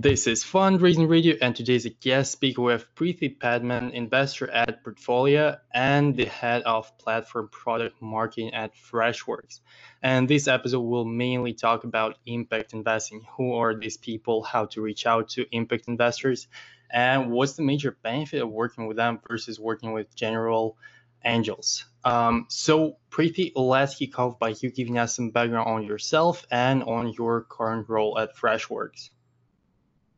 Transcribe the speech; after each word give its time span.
This 0.00 0.28
is 0.28 0.44
Fundraising 0.44 1.08
Radio, 1.08 1.34
and 1.42 1.56
today's 1.56 1.84
guest 2.00 2.30
speaker 2.30 2.62
with 2.62 2.86
Preethy 2.94 3.36
Padman, 3.36 3.90
investor 3.90 4.48
at 4.48 4.84
Portfolia 4.84 5.58
and 5.74 6.16
the 6.16 6.26
head 6.26 6.62
of 6.62 6.96
platform 6.98 7.48
product 7.48 8.00
marketing 8.00 8.54
at 8.54 8.76
Freshworks. 8.76 9.58
And 10.00 10.28
this 10.28 10.46
episode 10.46 10.82
will 10.82 11.04
mainly 11.04 11.52
talk 11.52 11.82
about 11.82 12.16
impact 12.26 12.74
investing. 12.74 13.26
Who 13.36 13.54
are 13.54 13.74
these 13.74 13.96
people? 13.96 14.44
How 14.44 14.66
to 14.66 14.80
reach 14.80 15.04
out 15.04 15.30
to 15.30 15.46
impact 15.50 15.88
investors? 15.88 16.46
And 16.88 17.32
what's 17.32 17.54
the 17.54 17.64
major 17.64 17.90
benefit 18.00 18.40
of 18.40 18.50
working 18.50 18.86
with 18.86 18.98
them 18.98 19.18
versus 19.28 19.58
working 19.58 19.94
with 19.94 20.14
general 20.14 20.78
angels? 21.24 21.86
Um, 22.04 22.46
so, 22.50 22.98
Preethy, 23.10 23.50
let's 23.56 23.96
kick 23.96 24.16
off 24.16 24.38
by 24.38 24.54
you 24.60 24.70
giving 24.70 24.96
us 24.96 25.16
some 25.16 25.30
background 25.30 25.68
on 25.68 25.82
yourself 25.82 26.46
and 26.52 26.84
on 26.84 27.12
your 27.14 27.42
current 27.50 27.88
role 27.88 28.16
at 28.16 28.36
Freshworks. 28.36 29.10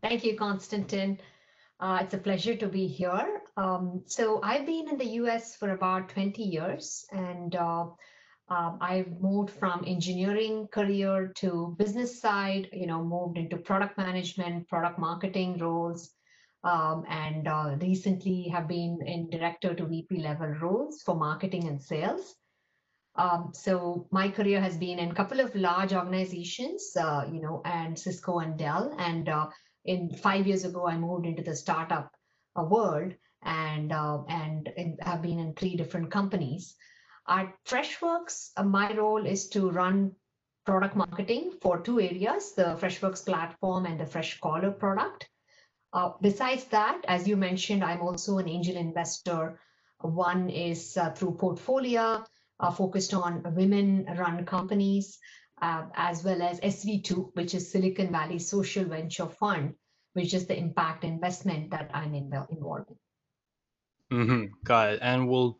Thank 0.02 0.24
you, 0.24 0.36
Konstantin. 0.36 1.18
Uh, 1.78 1.98
it's 2.02 2.14
a 2.14 2.18
pleasure 2.18 2.56
to 2.56 2.66
be 2.66 2.86
here. 2.86 3.42
Um, 3.56 4.02
so 4.06 4.40
I've 4.42 4.66
been 4.66 4.88
in 4.88 4.96
the 4.96 5.12
US 5.22 5.56
for 5.56 5.70
about 5.70 6.08
20 6.08 6.42
years 6.42 7.04
and 7.12 7.54
uh, 7.54 7.86
um, 8.48 8.78
I've 8.80 9.20
moved 9.20 9.50
from 9.50 9.84
engineering 9.86 10.68
career 10.72 11.32
to 11.36 11.76
business 11.78 12.20
side, 12.20 12.68
you 12.72 12.86
know, 12.86 13.04
moved 13.04 13.38
into 13.38 13.56
product 13.58 13.96
management, 13.96 14.68
product 14.68 14.98
marketing 14.98 15.58
roles, 15.58 16.10
um, 16.64 17.04
and 17.08 17.46
uh, 17.46 17.76
recently 17.80 18.48
have 18.48 18.68
been 18.68 18.98
in 19.06 19.30
director 19.30 19.74
to 19.74 19.86
VP 19.86 20.18
level 20.22 20.48
roles 20.48 21.02
for 21.02 21.14
marketing 21.14 21.68
and 21.68 21.80
sales. 21.80 22.34
Um, 23.16 23.50
so 23.52 24.06
my 24.10 24.28
career 24.30 24.60
has 24.60 24.76
been 24.76 24.98
in 24.98 25.10
a 25.10 25.14
couple 25.14 25.40
of 25.40 25.54
large 25.54 25.92
organizations, 25.92 26.96
uh, 26.96 27.26
you 27.30 27.40
know, 27.40 27.62
and 27.64 27.98
Cisco 27.98 28.38
and 28.38 28.58
Dell, 28.58 28.94
and 28.98 29.28
uh, 29.28 29.48
in 29.90 30.08
five 30.10 30.46
years 30.46 30.64
ago, 30.64 30.86
I 30.86 30.96
moved 30.96 31.26
into 31.26 31.42
the 31.42 31.56
startup 31.56 32.14
uh, 32.56 32.62
world 32.62 33.12
and 33.42 33.92
uh, 33.92 34.22
and 34.28 34.68
in, 34.76 34.96
have 35.02 35.22
been 35.22 35.40
in 35.40 35.54
three 35.54 35.76
different 35.76 36.10
companies. 36.12 36.76
At 37.28 37.52
Freshworks, 37.64 38.50
uh, 38.56 38.62
my 38.62 38.94
role 38.94 39.26
is 39.26 39.48
to 39.48 39.70
run 39.70 40.12
product 40.64 40.94
marketing 40.94 41.54
for 41.60 41.80
two 41.80 41.98
areas: 42.00 42.52
the 42.54 42.76
Freshworks 42.80 43.24
platform 43.24 43.86
and 43.86 43.98
the 43.98 44.10
Freshcaller 44.14 44.78
product. 44.78 45.28
Uh, 45.92 46.12
besides 46.20 46.64
that, 46.66 47.04
as 47.08 47.26
you 47.26 47.36
mentioned, 47.36 47.82
I'm 47.82 48.00
also 48.00 48.38
an 48.38 48.48
angel 48.48 48.76
investor. 48.76 49.58
One 50.02 50.48
is 50.50 50.96
uh, 50.96 51.10
through 51.10 51.34
Portfolia, 51.42 52.24
uh, 52.60 52.70
focused 52.70 53.12
on 53.12 53.42
women-run 53.56 54.46
companies 54.46 55.18
uh, 55.60 55.84
as 55.94 56.24
well 56.24 56.42
as 56.42 56.60
SV2, 56.60 57.30
which 57.34 57.54
is 57.54 57.70
Silicon 57.70 58.10
Valley 58.10 58.38
Social 58.38 58.84
Venture 58.84 59.26
Fund, 59.26 59.74
which 60.14 60.34
is 60.34 60.46
the 60.46 60.56
impact 60.56 61.04
investment 61.04 61.70
that 61.70 61.90
I'm 61.94 62.14
involved 62.14 62.50
in. 62.50 64.18
Mm-hmm. 64.18 64.44
Got 64.64 64.94
it. 64.94 64.98
And 65.02 65.28
we'll 65.28 65.58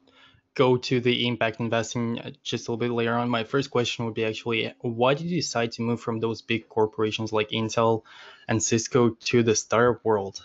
go 0.55 0.77
to 0.77 1.01
the 1.01 1.27
impact 1.29 1.61
investing 1.61 2.19
uh, 2.19 2.31
just 2.43 2.67
a 2.67 2.73
little 2.73 2.81
bit 2.89 2.93
later 2.93 3.15
on. 3.15 3.29
My 3.29 3.45
first 3.45 3.71
question 3.71 4.05
would 4.05 4.15
be 4.15 4.25
actually, 4.25 4.75
why 4.81 5.15
did 5.15 5.27
you 5.27 5.37
decide 5.37 5.73
to 5.73 5.83
move 5.83 6.01
from 6.01 6.19
those 6.21 6.43
big 6.43 6.69
corporations 6.69 7.33
like 7.33 7.51
Intel 7.51 8.03
and 8.49 8.63
Cisco 8.63 9.11
to 9.11 9.43
the 9.43 9.55
startup 9.55 10.05
world? 10.05 10.45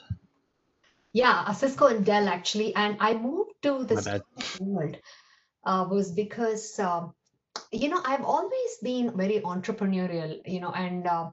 Yeah, 1.14 1.52
Cisco 1.54 1.88
and 1.88 2.06
Dell 2.06 2.28
actually, 2.28 2.76
and 2.76 2.98
I 3.00 3.14
moved 3.14 3.54
to 3.64 3.86
the 3.86 4.02
startup 4.02 4.60
world 4.60 4.98
uh, 5.66 5.88
was 5.90 6.12
because 6.12 6.78
um, 6.80 7.14
you 7.72 7.90
know 7.90 8.02
i've 8.06 8.24
always 8.24 8.78
been 8.84 9.16
very 9.18 9.40
entrepreneurial 9.42 10.40
you 10.46 10.60
know 10.60 10.72
and 10.72 11.08
uh, 11.08 11.30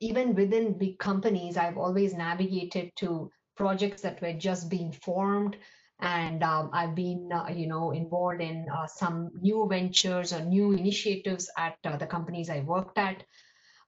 even 0.00 0.34
within 0.34 0.76
big 0.78 0.98
companies 0.98 1.56
i've 1.56 1.76
always 1.76 2.14
navigated 2.14 2.90
to 2.96 3.30
projects 3.56 4.02
that 4.02 4.20
were 4.22 4.34
just 4.34 4.70
being 4.70 4.92
formed. 4.92 5.56
And 5.98 6.42
um, 6.42 6.68
i've 6.74 6.94
been 6.94 7.30
uh, 7.32 7.48
you 7.48 7.66
know 7.66 7.92
involved 7.92 8.42
in 8.42 8.66
uh, 8.70 8.86
some 8.86 9.30
new 9.40 9.66
ventures 9.66 10.30
or 10.34 10.44
new 10.44 10.72
initiatives 10.72 11.50
at 11.56 11.78
uh, 11.84 11.96
the 11.96 12.06
companies 12.06 12.50
i 12.50 12.60
worked 12.60 12.98
at. 12.98 13.22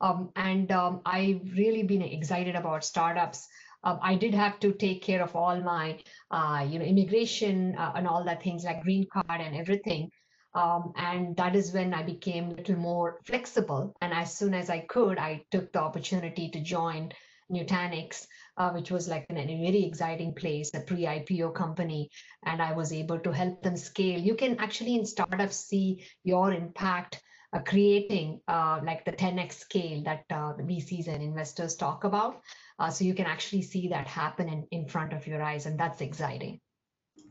Um, 0.01 0.31
and 0.35 0.73
um, 0.73 1.03
i've 1.05 1.43
really 1.55 1.83
been 1.83 2.03
excited 2.03 2.57
about 2.57 2.85
startups. 2.85 3.47
Um, 3.85 3.99
I 4.03 4.15
did 4.15 4.35
have 4.35 4.59
to 4.61 4.73
take 4.73 5.03
care 5.03 5.23
of 5.23 5.37
all 5.37 5.61
my, 5.61 6.01
uh, 6.33 6.67
you 6.69 6.81
know, 6.81 6.85
immigration 6.85 7.77
uh, 7.79 7.93
and 7.95 8.09
all 8.09 8.25
that 8.25 8.43
things 8.43 8.65
like 8.65 8.83
green 8.83 9.07
card 9.13 9.41
and 9.41 9.55
everything. 9.55 10.11
Um, 10.55 10.93
and 10.97 11.37
that 11.37 11.55
is 11.55 11.73
when 11.73 11.95
I 11.95 12.03
became 12.03 12.51
a 12.51 12.55
little 12.55 12.77
more 12.77 13.21
flexible. 13.25 13.95
And 14.01 14.13
as 14.13 14.37
soon 14.37 14.55
as 14.55 14.71
I 14.71 14.81
could, 14.81 15.19
I 15.19 15.45
took 15.51 15.73
the 15.73 15.81
opportunity 15.81 16.51
to 16.51 16.61
join 16.61 17.13
Nutanix, 17.51 18.27
uh, 18.57 18.71
which 18.71 18.91
was 18.91 19.09
like 19.09 19.27
a 19.31 19.35
very 19.35 19.85
exciting 19.85 20.35
place, 20.35 20.71
a 20.75 20.81
pre-IPO 20.81 21.55
company, 21.55 22.11
and 22.45 22.61
I 22.61 22.73
was 22.73 22.93
able 22.93 23.19
to 23.21 23.33
help 23.33 23.63
them 23.63 23.77
scale. 23.77 24.21
You 24.21 24.35
can 24.35 24.59
actually 24.59 24.97
in 24.97 25.07
startups 25.07 25.57
see 25.57 26.05
your 26.25 26.53
impact 26.53 27.23
uh, 27.53 27.61
creating 27.61 28.41
uh, 28.49 28.81
like 28.85 29.05
the 29.05 29.13
10x 29.13 29.53
scale 29.55 30.03
that 30.03 30.25
uh, 30.31 30.53
VCs 30.55 31.09
and 31.09 31.23
investors 31.23 31.77
talk 31.77 32.05
about. 32.05 32.43
Uh, 32.79 32.91
so 32.91 33.05
you 33.05 33.15
can 33.15 33.27
actually 33.27 33.63
see 33.63 33.89
that 33.89 34.07
happen 34.07 34.49
in, 34.49 34.67
in 34.71 34.87
front 34.87 35.13
of 35.13 35.27
your 35.27 35.43
eyes, 35.43 35.67
and 35.67 35.81
that's 35.81 36.01
exciting. 36.01 36.61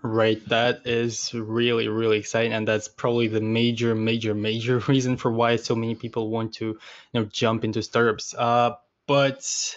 Right, 0.03 0.43
that 0.49 0.85
is 0.85 1.33
really, 1.33 1.87
really 1.87 2.19
exciting, 2.19 2.53
and 2.53 2.67
that's 2.67 2.87
probably 2.87 3.27
the 3.27 3.41
major, 3.41 3.95
major, 3.95 4.33
major 4.33 4.79
reason 4.87 5.17
for 5.17 5.31
why 5.31 5.55
so 5.55 5.75
many 5.75 5.95
people 5.95 6.29
want 6.29 6.53
to, 6.55 6.65
you 6.65 6.79
know, 7.13 7.25
jump 7.25 7.63
into 7.63 7.81
startups. 7.81 8.35
Uh, 8.37 8.75
but 9.07 9.75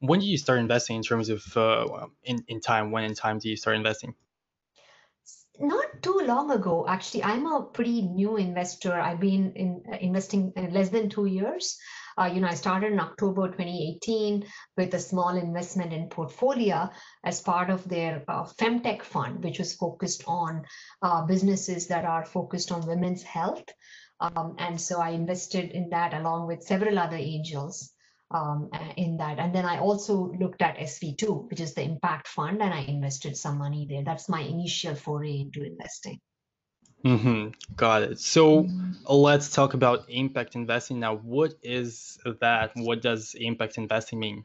when 0.00 0.20
did 0.20 0.26
you 0.26 0.38
start 0.38 0.58
investing 0.58 0.96
in 0.96 1.02
terms 1.02 1.28
of 1.28 1.56
uh, 1.56 2.06
in 2.24 2.44
in 2.48 2.60
time? 2.60 2.90
When 2.90 3.04
in 3.04 3.14
time 3.14 3.38
do 3.38 3.48
you 3.48 3.56
start 3.56 3.76
investing? 3.76 4.14
Not 5.58 6.02
too 6.02 6.22
long 6.24 6.50
ago, 6.50 6.86
actually. 6.88 7.22
I'm 7.22 7.46
a 7.46 7.62
pretty 7.62 8.02
new 8.02 8.36
investor. 8.38 8.98
I've 8.98 9.20
been 9.20 9.52
in 9.52 9.82
uh, 9.92 9.96
investing 10.00 10.52
in 10.56 10.72
less 10.72 10.88
than 10.88 11.10
two 11.10 11.26
years. 11.26 11.78
Uh, 12.20 12.26
you 12.26 12.40
know, 12.40 12.48
I 12.48 12.54
started 12.54 12.92
in 12.92 13.00
October 13.00 13.46
2018 13.46 14.44
with 14.76 14.92
a 14.92 14.98
small 14.98 15.30
investment 15.30 15.94
in 15.94 16.10
Portfolia 16.10 16.90
as 17.24 17.40
part 17.40 17.70
of 17.70 17.88
their 17.88 18.22
uh, 18.28 18.44
Femtech 18.44 19.02
fund, 19.02 19.42
which 19.42 19.58
was 19.58 19.74
focused 19.74 20.24
on 20.26 20.66
uh, 21.00 21.24
businesses 21.24 21.86
that 21.86 22.04
are 22.04 22.26
focused 22.26 22.72
on 22.72 22.86
women's 22.86 23.22
health. 23.22 23.64
Um, 24.20 24.54
and 24.58 24.78
so 24.78 25.00
I 25.00 25.10
invested 25.10 25.70
in 25.70 25.88
that 25.90 26.12
along 26.12 26.46
with 26.46 26.62
several 26.62 26.98
other 26.98 27.16
angels 27.16 27.90
um, 28.30 28.68
in 28.98 29.16
that. 29.16 29.38
And 29.38 29.54
then 29.54 29.64
I 29.64 29.78
also 29.78 30.30
looked 30.38 30.60
at 30.60 30.76
SV2, 30.76 31.48
which 31.48 31.60
is 31.60 31.72
the 31.72 31.82
impact 31.82 32.28
fund, 32.28 32.60
and 32.60 32.74
I 32.74 32.80
invested 32.80 33.34
some 33.34 33.56
money 33.56 33.86
there. 33.88 34.04
That's 34.04 34.28
my 34.28 34.42
initial 34.42 34.94
foray 34.94 35.40
into 35.40 35.64
investing. 35.64 36.20
Mm-hmm. 37.04 37.74
Got 37.76 38.02
it. 38.02 38.20
So 38.20 38.68
let's 39.08 39.50
talk 39.50 39.74
about 39.74 40.04
impact 40.08 40.54
investing 40.54 41.00
now. 41.00 41.16
What 41.16 41.54
is 41.62 42.18
that? 42.40 42.72
What 42.76 43.00
does 43.00 43.34
impact 43.38 43.78
investing 43.78 44.20
mean? 44.20 44.44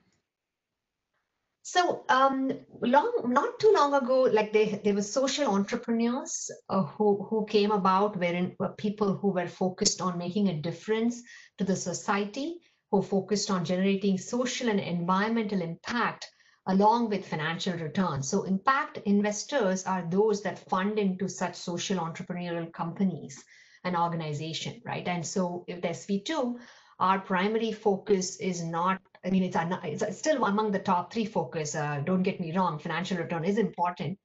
So 1.63 2.05
um, 2.09 2.51
long, 2.79 3.11
not 3.25 3.59
too 3.59 3.73
long 3.75 3.95
ago, 3.95 4.21
like 4.21 4.53
they, 4.53 4.79
there 4.83 4.93
were 4.93 5.01
social 5.01 5.47
entrepreneurs 5.47 6.51
uh, 6.69 6.83
who 6.83 7.23
who 7.23 7.45
came 7.47 7.71
about, 7.71 8.17
wherein 8.17 8.55
were 8.59 8.69
people 8.77 9.17
who 9.17 9.29
were 9.29 9.47
focused 9.47 9.99
on 9.99 10.17
making 10.17 10.47
a 10.47 10.61
difference 10.61 11.23
to 11.57 11.63
the 11.63 11.75
society, 11.75 12.57
who 12.91 13.01
focused 13.01 13.49
on 13.49 13.65
generating 13.65 14.17
social 14.17 14.69
and 14.69 14.79
environmental 14.79 15.61
impact 15.61 16.29
along 16.67 17.09
with 17.09 17.27
financial 17.27 17.73
returns. 17.77 18.27
So 18.27 18.43
impact 18.43 18.97
investors 19.05 19.85
are 19.85 20.07
those 20.09 20.41
that 20.43 20.67
fund 20.69 20.97
into 20.97 21.27
such 21.29 21.55
social 21.55 21.99
entrepreneurial 21.99 22.71
companies 22.73 23.43
and 23.83 23.95
organization, 23.95 24.81
right? 24.83 25.07
And 25.07 25.25
so 25.25 25.63
if 25.67 25.81
the 25.81 25.89
SV2, 25.89 26.55
our 26.99 27.19
primary 27.19 27.71
focus 27.71 28.37
is 28.37 28.63
not, 28.63 28.99
I 29.23 29.29
mean, 29.29 29.43
it's, 29.43 30.01
it's 30.01 30.17
still 30.17 30.45
among 30.45 30.71
the 30.71 30.79
top 30.79 31.13
three 31.13 31.25
focus. 31.25 31.75
Uh, 31.75 32.01
don't 32.03 32.23
get 32.23 32.39
me 32.39 32.55
wrong, 32.55 32.79
financial 32.79 33.17
return 33.17 33.45
is 33.45 33.57
important, 33.57 34.17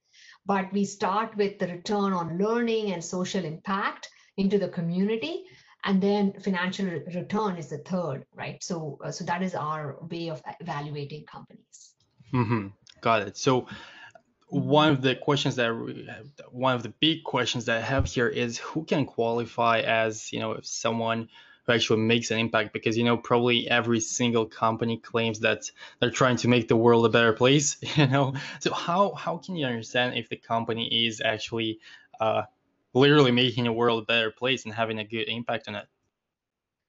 but 0.45 0.71
we 0.73 0.85
start 0.85 1.35
with 1.37 1.59
the 1.59 1.67
return 1.67 2.13
on 2.13 2.39
learning 2.39 2.93
and 2.93 3.03
social 3.03 3.45
impact 3.45 4.09
into 4.37 4.57
the 4.57 4.69
community 4.69 5.43
and 5.83 6.01
then 6.01 6.33
financial 6.41 6.85
return 7.13 7.57
is 7.57 7.69
the 7.69 7.79
third 7.79 8.23
right 8.35 8.63
so 8.63 8.97
uh, 9.03 9.11
so 9.11 9.23
that 9.23 9.41
is 9.41 9.55
our 9.55 9.97
way 10.09 10.29
of 10.29 10.41
evaluating 10.59 11.25
companies 11.25 11.95
Mm-hmm. 12.33 12.67
Got 13.01 13.23
it. 13.23 13.37
So 13.37 13.67
one 14.51 14.89
of 14.91 15.01
the 15.01 15.15
questions 15.15 15.55
that 15.55 15.71
one 16.51 16.75
of 16.75 16.83
the 16.83 16.89
big 16.99 17.23
questions 17.23 17.65
that 17.65 17.77
I 17.77 17.81
have 17.81 18.05
here 18.05 18.27
is 18.27 18.57
who 18.57 18.83
can 18.83 19.05
qualify 19.05 19.79
as 19.79 20.31
you 20.33 20.39
know 20.39 20.51
if 20.53 20.65
someone 20.65 21.29
who 21.65 21.71
actually 21.71 22.01
makes 22.01 22.31
an 22.31 22.39
impact 22.39 22.73
because 22.73 22.97
you 22.97 23.05
know 23.05 23.15
probably 23.15 23.69
every 23.69 24.01
single 24.01 24.45
company 24.45 24.97
claims 24.97 25.39
that 25.39 25.71
they're 25.99 26.11
trying 26.11 26.35
to 26.37 26.49
make 26.49 26.67
the 26.67 26.75
world 26.75 27.05
a 27.05 27.09
better 27.09 27.31
place 27.31 27.77
you 27.95 28.07
know 28.07 28.33
so 28.59 28.73
how 28.73 29.13
how 29.13 29.37
can 29.37 29.55
you 29.55 29.65
understand 29.65 30.17
if 30.17 30.27
the 30.27 30.35
company 30.35 31.05
is 31.07 31.21
actually 31.23 31.79
uh, 32.19 32.43
literally 32.93 33.31
making 33.31 33.63
the 33.63 33.71
world 33.71 34.03
a 34.03 34.05
better 34.05 34.31
place 34.31 34.65
and 34.65 34.73
having 34.73 34.99
a 34.99 35.05
good 35.05 35.29
impact 35.29 35.69
on 35.69 35.75
it 35.75 35.85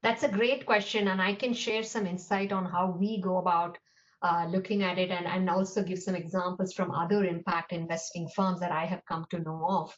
that's 0.02 0.24
a 0.24 0.28
great 0.28 0.66
question 0.66 1.06
and 1.06 1.22
i 1.22 1.32
can 1.32 1.54
share 1.54 1.84
some 1.84 2.08
insight 2.08 2.50
on 2.50 2.64
how 2.64 2.90
we 2.90 3.20
go 3.20 3.36
about 3.36 3.78
uh, 4.22 4.46
looking 4.50 4.82
at 4.82 4.98
it 4.98 5.10
and, 5.10 5.26
and 5.26 5.50
also 5.50 5.82
give 5.82 5.98
some 5.98 6.14
examples 6.14 6.72
from 6.72 6.90
other 6.90 7.24
impact 7.24 7.72
investing 7.72 8.28
firms 8.34 8.60
that 8.60 8.72
I 8.72 8.84
have 8.86 9.04
come 9.06 9.26
to 9.30 9.38
know 9.40 9.64
of. 9.69 9.96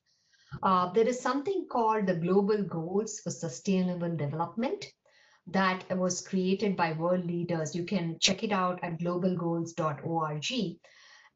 Uh, 0.63 0.93
there 0.93 1.07
is 1.07 1.21
something 1.21 1.67
called 1.71 2.07
the 2.07 2.15
Global 2.15 2.63
Goals 2.63 3.21
for 3.21 3.31
Sustainable 3.31 4.17
Development 4.17 4.85
that 5.47 5.85
was 5.97 6.27
created 6.27 6.77
by 6.77 6.93
world 6.93 7.27
leaders. 7.27 7.75
You 7.75 7.85
can 7.85 8.19
check 8.19 8.43
it 8.43 8.53
out 8.53 8.81
at 8.83 8.99
globalgoals.org. 8.99 10.79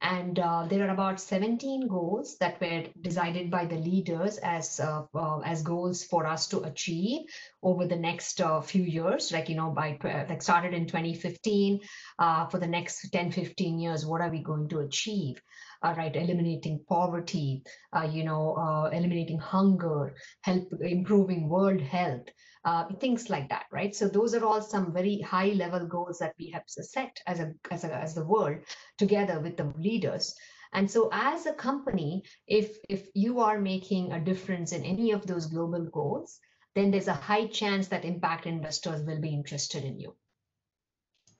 And 0.00 0.38
uh, 0.38 0.66
there 0.68 0.86
are 0.86 0.92
about 0.92 1.20
17 1.20 1.88
goals 1.88 2.38
that 2.38 2.60
were 2.60 2.84
decided 3.00 3.50
by 3.50 3.64
the 3.64 3.76
leaders 3.76 4.38
as 4.38 4.78
uh, 4.78 5.02
uh, 5.12 5.40
as 5.40 5.62
goals 5.62 6.04
for 6.04 6.24
us 6.24 6.46
to 6.48 6.60
achieve 6.60 7.22
over 7.64 7.84
the 7.84 7.96
next 7.96 8.40
uh, 8.40 8.60
few 8.60 8.84
years. 8.84 9.32
Like 9.32 9.48
you 9.48 9.56
know, 9.56 9.70
by 9.70 9.98
like 10.02 10.40
started 10.40 10.72
in 10.72 10.86
2015 10.86 11.80
uh, 12.18 12.46
for 12.46 12.58
the 12.58 12.66
next 12.66 13.08
10, 13.10 13.32
15 13.32 13.80
years. 13.80 14.06
What 14.06 14.20
are 14.20 14.30
we 14.30 14.38
going 14.40 14.68
to 14.68 14.80
achieve? 14.80 15.42
Uh, 15.82 15.94
right 15.96 16.16
eliminating 16.16 16.84
poverty 16.88 17.62
uh, 17.96 18.08
you 18.10 18.24
know 18.24 18.54
uh, 18.56 18.90
eliminating 18.92 19.38
hunger 19.38 20.14
help 20.42 20.68
improving 20.80 21.48
world 21.48 21.80
health 21.80 22.28
uh, 22.64 22.84
things 23.00 23.30
like 23.30 23.48
that 23.48 23.64
right? 23.70 23.94
So 23.94 24.08
those 24.08 24.34
are 24.34 24.44
all 24.44 24.60
some 24.60 24.92
very 24.92 25.20
high 25.20 25.50
level 25.50 25.86
goals 25.86 26.18
that 26.18 26.34
we 26.38 26.50
have 26.50 26.64
set 26.66 27.18
as 27.26 27.40
a 27.40 27.52
as 27.70 27.84
a 27.84 27.94
as 27.94 28.14
the 28.14 28.24
world 28.24 28.58
together 28.98 29.40
with 29.40 29.56
the 29.56 29.72
leaders. 29.78 30.34
And 30.72 30.90
so 30.90 31.08
as 31.12 31.46
a 31.46 31.54
company 31.54 32.24
if 32.46 32.76
if 32.88 33.08
you 33.14 33.40
are 33.40 33.58
making 33.58 34.12
a 34.12 34.20
difference 34.20 34.72
in 34.72 34.84
any 34.84 35.12
of 35.12 35.26
those 35.26 35.46
global 35.46 35.84
goals 35.86 36.40
then 36.74 36.90
there's 36.90 37.08
a 37.08 37.14
high 37.14 37.46
chance 37.46 37.88
that 37.88 38.04
impact 38.04 38.46
investors 38.46 39.02
will 39.04 39.20
be 39.20 39.30
interested 39.30 39.84
in 39.84 39.98
you. 39.98 40.14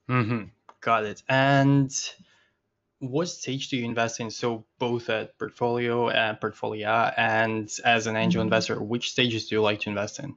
Mm-hmm. 0.09 0.45
got 0.81 1.05
it. 1.05 1.21
And 1.29 1.91
what 2.99 3.29
stage 3.29 3.69
do 3.69 3.77
you 3.77 3.85
invest 3.85 4.19
in? 4.19 4.29
So 4.29 4.65
both 4.77 5.09
at 5.09 5.37
Portfolia 5.37 6.13
and 6.13 6.39
portfolio 6.39 7.11
and 7.15 7.69
as 7.85 8.07
an 8.07 8.15
angel 8.15 8.39
mm-hmm. 8.39 8.47
investor, 8.47 8.81
which 8.81 9.11
stages 9.11 9.47
do 9.47 9.55
you 9.55 9.61
like 9.61 9.81
to 9.81 9.89
invest 9.89 10.19
in? 10.19 10.35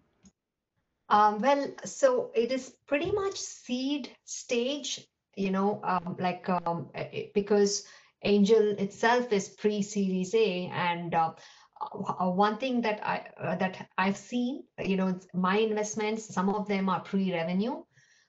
Um, 1.08 1.42
well, 1.42 1.68
so 1.84 2.30
it 2.34 2.52
is 2.52 2.74
pretty 2.86 3.10
much 3.10 3.36
seed 3.36 4.08
stage, 4.24 5.06
you 5.36 5.50
know, 5.50 5.80
um, 5.84 6.16
like 6.18 6.48
um, 6.48 6.88
because 7.34 7.84
angel 8.22 8.70
itself 8.78 9.30
is 9.32 9.48
pre-series 9.48 10.34
A, 10.34 10.70
and 10.72 11.14
uh, 11.14 11.32
uh, 11.80 12.30
one 12.30 12.56
thing 12.56 12.80
that 12.82 13.06
I 13.06 13.26
uh, 13.38 13.56
that 13.56 13.88
I've 13.98 14.16
seen, 14.16 14.62
you 14.78 14.96
know, 14.96 15.18
my 15.34 15.58
investments, 15.58 16.32
some 16.32 16.48
of 16.48 16.66
them 16.66 16.88
are 16.88 17.00
pre-revenue, 17.00 17.82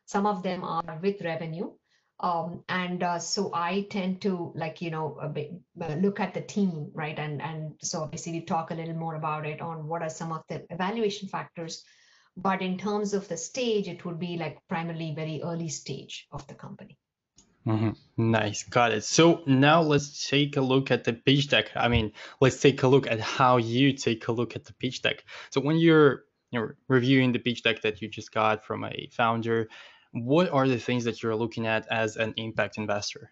some 0.06 0.25
of 0.25 0.44
them 0.44 0.65
are 0.65 1.00
with 1.01 1.21
revenue 1.21 1.71
um, 2.24 2.64
and 2.70 3.04
uh, 3.04 3.20
so 3.20 3.52
I 3.54 3.86
tend 3.90 4.22
to 4.22 4.54
like 4.56 4.81
you 4.81 4.90
know 4.90 5.20
bit, 5.34 5.52
uh, 5.80 5.96
look 5.96 6.22
at 6.22 6.34
the 6.34 6.42
team, 6.42 6.90
right? 6.94 7.20
And 7.20 7.42
and 7.42 7.74
so 7.81 8.02
obviously 8.02 8.31
we 8.31 8.42
talk 8.42 8.72
a 8.72 8.75
little 8.75 8.96
more 8.96 9.16
about 9.16 9.46
it 9.46 9.62
on 9.62 9.88
what 9.88 10.02
are 10.02 10.10
some 10.10 10.31
of 10.31 10.42
the 10.48 10.66
evaluation 10.70 11.28
factors. 11.28 11.84
But 12.38 12.62
in 12.62 12.78
terms 12.78 13.14
of 13.14 13.28
the 13.28 13.38
stage, 13.38 13.88
it 13.88 14.06
would 14.06 14.20
be 14.20 14.38
like 14.38 14.58
primarily 14.70 15.14
very 15.14 15.42
early 15.44 15.68
stage 15.68 16.25
of 16.31 16.48
the 16.48 16.56
company. 16.56 16.98
Mm-hmm. 17.68 18.31
Nice, 18.31 18.64
got 18.64 18.94
it. 18.94 19.04
So 19.04 19.42
now 19.46 19.81
let's 19.81 20.28
take 20.28 20.58
a 20.58 20.62
look 20.62 20.92
at 20.92 21.04
the 21.04 21.14
pitch 21.14 21.50
deck. 21.50 21.72
I 21.75 21.90
mean, 21.90 22.14
let's 22.40 22.60
take 22.60 22.84
a 22.84 22.88
look 22.88 23.06
at 23.06 23.20
how 23.20 23.58
you 23.58 23.94
take 23.94 24.28
a 24.30 24.31
look 24.31 24.56
at 24.56 24.64
the 24.64 24.74
pitch 24.74 25.02
deck. 25.02 25.25
So 25.50 25.60
when 25.60 25.78
you're 25.78 26.24
you're 26.52 26.78
reviewing 26.88 27.34
the 27.34 27.40
pitch 27.40 27.64
deck 27.64 27.81
that 27.81 28.02
you 28.02 28.08
just 28.08 28.31
got 28.31 28.64
from 28.64 28.86
a 28.86 29.10
founder, 29.12 29.68
what 30.13 30.50
are 30.50 30.68
the 30.68 30.80
things 30.80 31.04
that 31.04 31.21
you're 31.21 31.36
looking 31.36 31.68
at 31.68 31.88
as 31.92 32.15
an 32.15 32.33
impact 32.38 32.77
investor? 32.77 33.31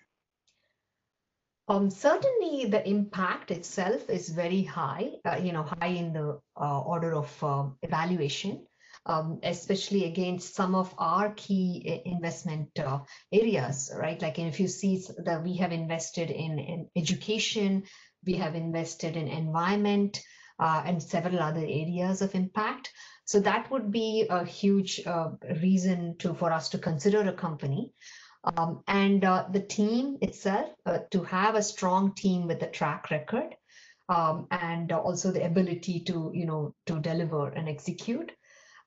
Um, 1.68 1.90
certainly, 1.90 2.66
the 2.66 2.86
impact 2.88 3.52
itself 3.52 4.10
is 4.10 4.30
very 4.30 4.64
high, 4.64 5.12
uh, 5.24 5.40
you 5.42 5.54
know, 5.54 5.64
high 5.64 5.88
in 5.88 6.12
the 6.12 6.42
uh, 6.60 6.82
order 6.82 7.14
of 7.14 7.44
uh, 7.44 7.66
evaluation, 7.84 8.66
um, 9.06 9.40
especially 9.44 10.06
against 10.06 10.56
some 10.56 10.76
of 10.76 10.94
our 10.98 11.32
key 11.36 11.86
uh, 11.88 12.10
investment 12.10 12.72
uh, 12.80 13.00
areas, 13.32 13.92
right? 13.96 14.22
Like 14.22 14.40
if 14.40 14.60
you 14.60 14.68
see 14.68 15.06
that 15.24 15.44
we 15.44 15.56
have 15.58 15.72
invested 15.72 16.32
in, 16.32 16.60
in 16.60 16.90
education, 16.96 17.84
we 18.26 18.34
have 18.34 18.56
invested 18.56 19.16
in 19.16 19.28
environment, 19.28 20.20
uh, 20.62 20.84
and 20.86 21.02
several 21.02 21.40
other 21.40 21.62
areas 21.62 22.22
of 22.22 22.36
impact. 22.36 22.94
So 23.32 23.40
that 23.40 23.72
would 23.72 23.94
be 23.94 24.28
a 24.30 24.44
huge 24.44 25.08
uh, 25.08 25.30
reason 25.62 26.18
to 26.18 26.34
for 26.34 26.52
us 26.52 26.68
to 26.70 26.78
consider 26.78 27.22
a 27.22 27.32
company. 27.32 27.94
Um, 28.44 28.84
and 28.90 29.24
uh, 29.24 29.46
the 29.50 29.62
team 29.62 30.18
itself, 30.22 30.70
uh, 30.86 31.00
to 31.12 31.24
have 31.24 31.56
a 31.56 31.64
strong 31.64 32.14
team 32.14 32.46
with 32.46 32.62
a 32.62 32.68
track 32.68 33.10
record 33.10 33.56
um, 34.10 34.48
and 34.52 34.92
also 34.92 35.32
the 35.32 35.46
ability 35.46 36.02
to, 36.08 36.32
you 36.34 36.46
know, 36.46 36.76
to 36.88 37.00
deliver 37.00 37.48
and 37.48 37.70
execute. 37.70 38.34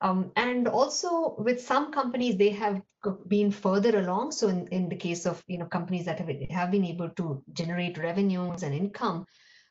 Um, 0.02 0.30
and 0.36 0.68
also 0.68 1.36
with 1.38 1.62
some 1.62 1.90
companies, 1.90 2.36
they 2.36 2.50
have 2.50 2.82
been 3.26 3.50
further 3.50 3.98
along. 3.98 4.32
So 4.32 4.48
in, 4.48 4.68
in 4.68 4.90
the 4.90 4.96
case 4.96 5.24
of, 5.24 5.42
you 5.46 5.56
know, 5.56 5.64
companies 5.64 6.04
that 6.04 6.18
have, 6.18 6.28
have 6.50 6.70
been 6.70 6.84
able 6.84 7.08
to 7.16 7.42
generate 7.54 7.96
revenues 7.96 8.62
and 8.62 8.74
income, 8.74 9.24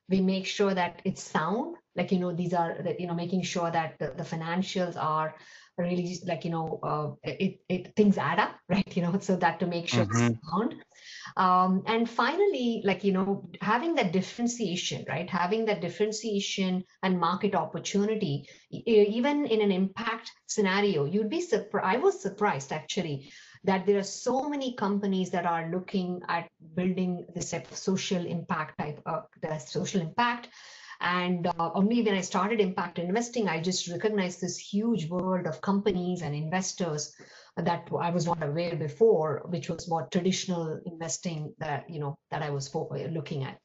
we 0.09 0.21
make 0.21 0.45
sure 0.45 0.73
that 0.73 1.01
it's 1.05 1.23
sound 1.23 1.75
like 1.95 2.11
you 2.11 2.19
know 2.19 2.33
these 2.33 2.53
are 2.53 2.77
you 2.99 3.07
know 3.07 3.13
making 3.13 3.43
sure 3.43 3.69
that 3.71 3.95
the, 3.99 4.13
the 4.17 4.23
financials 4.23 4.95
are 4.97 5.35
really 5.77 6.19
like 6.25 6.45
you 6.45 6.51
know 6.51 6.79
uh, 6.83 7.09
it, 7.23 7.59
it 7.67 7.95
things 7.95 8.17
add 8.17 8.39
up 8.39 8.55
right 8.69 8.95
you 8.95 9.01
know 9.01 9.17
so 9.19 9.35
that 9.35 9.59
to 9.59 9.67
make 9.67 9.87
sure 9.87 10.05
mm-hmm. 10.05 10.27
it's 10.27 10.49
sound 10.49 10.75
um, 11.37 11.83
and 11.87 12.09
finally 12.09 12.81
like 12.85 13.03
you 13.03 13.11
know 13.11 13.49
having 13.61 13.95
that 13.95 14.11
differentiation 14.11 15.03
right 15.07 15.29
having 15.29 15.65
that 15.65 15.81
differentiation 15.81 16.83
and 17.01 17.19
market 17.19 17.55
opportunity 17.55 18.47
even 18.69 19.45
in 19.45 19.61
an 19.61 19.71
impact 19.71 20.31
scenario 20.47 21.05
you'd 21.05 21.29
be 21.29 21.41
surprised 21.41 21.85
i 21.85 21.97
was 21.97 22.21
surprised 22.21 22.71
actually 22.71 23.31
that 23.63 23.85
there 23.85 23.97
are 23.97 24.03
so 24.03 24.49
many 24.49 24.75
companies 24.75 25.29
that 25.31 25.45
are 25.45 25.69
looking 25.69 26.21
at 26.27 26.49
building 26.75 27.25
this 27.33 27.53
social 27.71 28.25
impact 28.25 28.77
type 28.79 29.01
of 29.05 29.25
the 29.41 29.57
social 29.57 30.01
impact 30.01 30.49
and 31.03 31.47
uh, 31.47 31.71
only 31.75 32.01
when 32.01 32.15
I 32.15 32.21
started 32.21 32.61
impact 32.61 32.97
investing, 32.97 33.49
I 33.49 33.59
just 33.59 33.89
recognized 33.89 34.39
this 34.39 34.57
huge 34.57 35.09
world 35.09 35.47
of 35.47 35.59
companies 35.59 36.21
and 36.21 36.33
investors 36.33 37.13
that 37.57 37.89
I 37.99 38.09
was 38.09 38.25
not 38.25 38.41
aware 38.41 38.75
before, 38.77 39.43
which 39.47 39.69
was 39.69 39.89
more 39.89 40.07
traditional 40.07 40.79
investing 40.85 41.53
that 41.59 41.89
you 41.89 41.99
know 41.99 42.17
that 42.31 42.41
I 42.41 42.51
was 42.51 42.73
looking 42.73 43.43
at. 43.43 43.59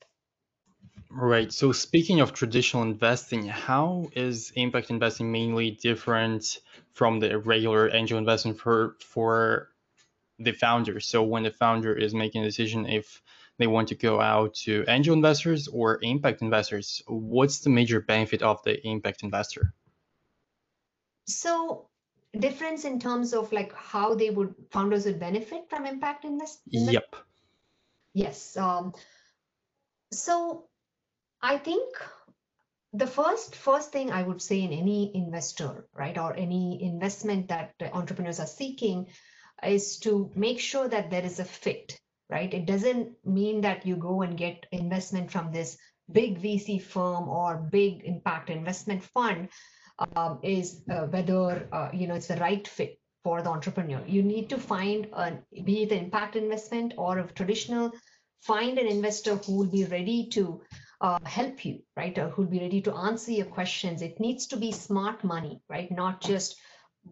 Right. 1.11 1.53
So 1.53 1.71
speaking 1.71 2.21
of 2.21 2.35
traditional 2.35 2.83
investing, 2.83 3.47
how 3.47 4.09
is 4.15 4.53
impact 4.57 4.91
investing 4.91 5.31
mainly 5.31 5.71
different 5.71 6.59
from 6.93 7.21
the 7.21 7.39
regular 7.39 7.95
angel 7.95 8.19
investment 8.19 8.59
for 8.59 8.97
for 9.01 9.69
the 10.39 10.53
founder? 10.53 11.01
So 11.01 11.23
when 11.23 11.43
the 11.43 11.51
founder 11.51 11.95
is 11.95 12.15
making 12.15 12.43
a 12.43 12.47
decision 12.47 12.87
if 12.87 13.23
they 13.59 13.67
want 13.67 13.89
to 13.89 13.95
go 13.95 14.21
out 14.21 14.55
to 14.55 14.85
angel 14.89 15.15
investors 15.15 15.69
or 15.69 15.99
impact 16.03 16.43
investors, 16.43 17.03
what's 17.07 17.59
the 17.61 17.71
major 17.71 18.01
benefit 18.01 18.43
of 18.43 18.63
the 18.63 18.87
impact 18.87 19.23
investor? 19.23 19.75
So 21.27 21.89
difference 22.39 22.85
in 22.85 23.01
terms 23.01 23.35
of 23.35 23.53
like 23.53 23.75
how 23.75 24.15
they 24.15 24.31
would 24.31 24.55
founders 24.71 25.07
would 25.07 25.19
benefit 25.19 25.69
from 25.69 25.87
impact 25.87 26.25
investment? 26.25 26.93
Yep. 26.93 27.17
Yes. 28.15 28.57
Um, 28.57 28.95
so 30.13 30.65
I 31.43 31.59
think 31.59 31.97
the 32.93 33.07
first 33.07 33.55
first 33.55 33.93
thing 33.93 34.11
I 34.11 34.23
would 34.23 34.41
say 34.41 34.63
in 34.63 34.73
any 34.73 35.15
investor, 35.15 35.87
right, 35.93 36.17
or 36.17 36.35
any 36.35 36.83
investment 36.83 37.49
that 37.49 37.75
entrepreneurs 37.93 38.41
are 38.41 38.47
seeking 38.47 39.07
is 39.63 39.99
to 40.01 40.31
make 40.35 40.61
sure 40.61 40.89
that 40.89 41.11
there 41.11 41.25
is 41.25 41.41
a 41.41 41.45
fit 41.45 41.99
right? 42.31 42.53
It 42.53 42.67
doesn't 42.67 43.13
mean 43.25 43.63
that 43.63 43.87
you 43.87 43.97
go 43.97 44.23
and 44.23 44.37
get 44.37 44.67
investment 44.73 45.31
from 45.31 45.53
this 45.53 45.79
big 46.11 46.41
VC 46.41 46.81
firm 46.81 47.29
or 47.29 47.57
big 47.57 48.05
impact 48.05 48.51
investment 48.51 49.03
fund 49.03 49.49
um, 50.15 50.39
is 50.43 50.83
uh, 50.91 51.07
whether 51.07 51.69
uh, 51.73 51.91
you 51.93 52.07
know 52.07 52.15
it's 52.15 52.29
the 52.29 52.37
right 52.37 52.67
fit 52.67 53.01
for 53.25 53.43
the 53.43 53.51
entrepreneur. 53.51 54.03
You 54.07 54.23
need 54.23 54.49
to 54.51 54.59
find 54.59 55.09
a, 55.13 55.39
be 55.65 55.83
it 55.83 55.93
an 55.93 56.05
impact 56.05 56.37
investment 56.37 56.95
or 56.97 57.19
a 57.19 57.27
traditional, 57.27 57.93
find 58.43 58.79
an 58.79 58.87
investor 58.87 59.37
who 59.37 59.57
will 59.57 59.71
be 59.71 59.85
ready 59.85 60.29
to 60.33 60.61
uh, 61.01 61.19
help 61.25 61.65
you, 61.65 61.81
right? 61.97 62.17
Or 62.19 62.29
who'll 62.29 62.47
be 62.47 62.61
ready 62.61 62.81
to 62.83 62.95
answer 62.95 63.33
your 63.33 63.47
questions. 63.47 64.03
It 64.03 64.21
needs 64.21 64.47
to 64.49 64.57
be 64.57 64.73
smart 64.73 65.25
money, 65.25 65.61
right? 65.69 65.91
Not 65.91 66.21
just 66.21 66.57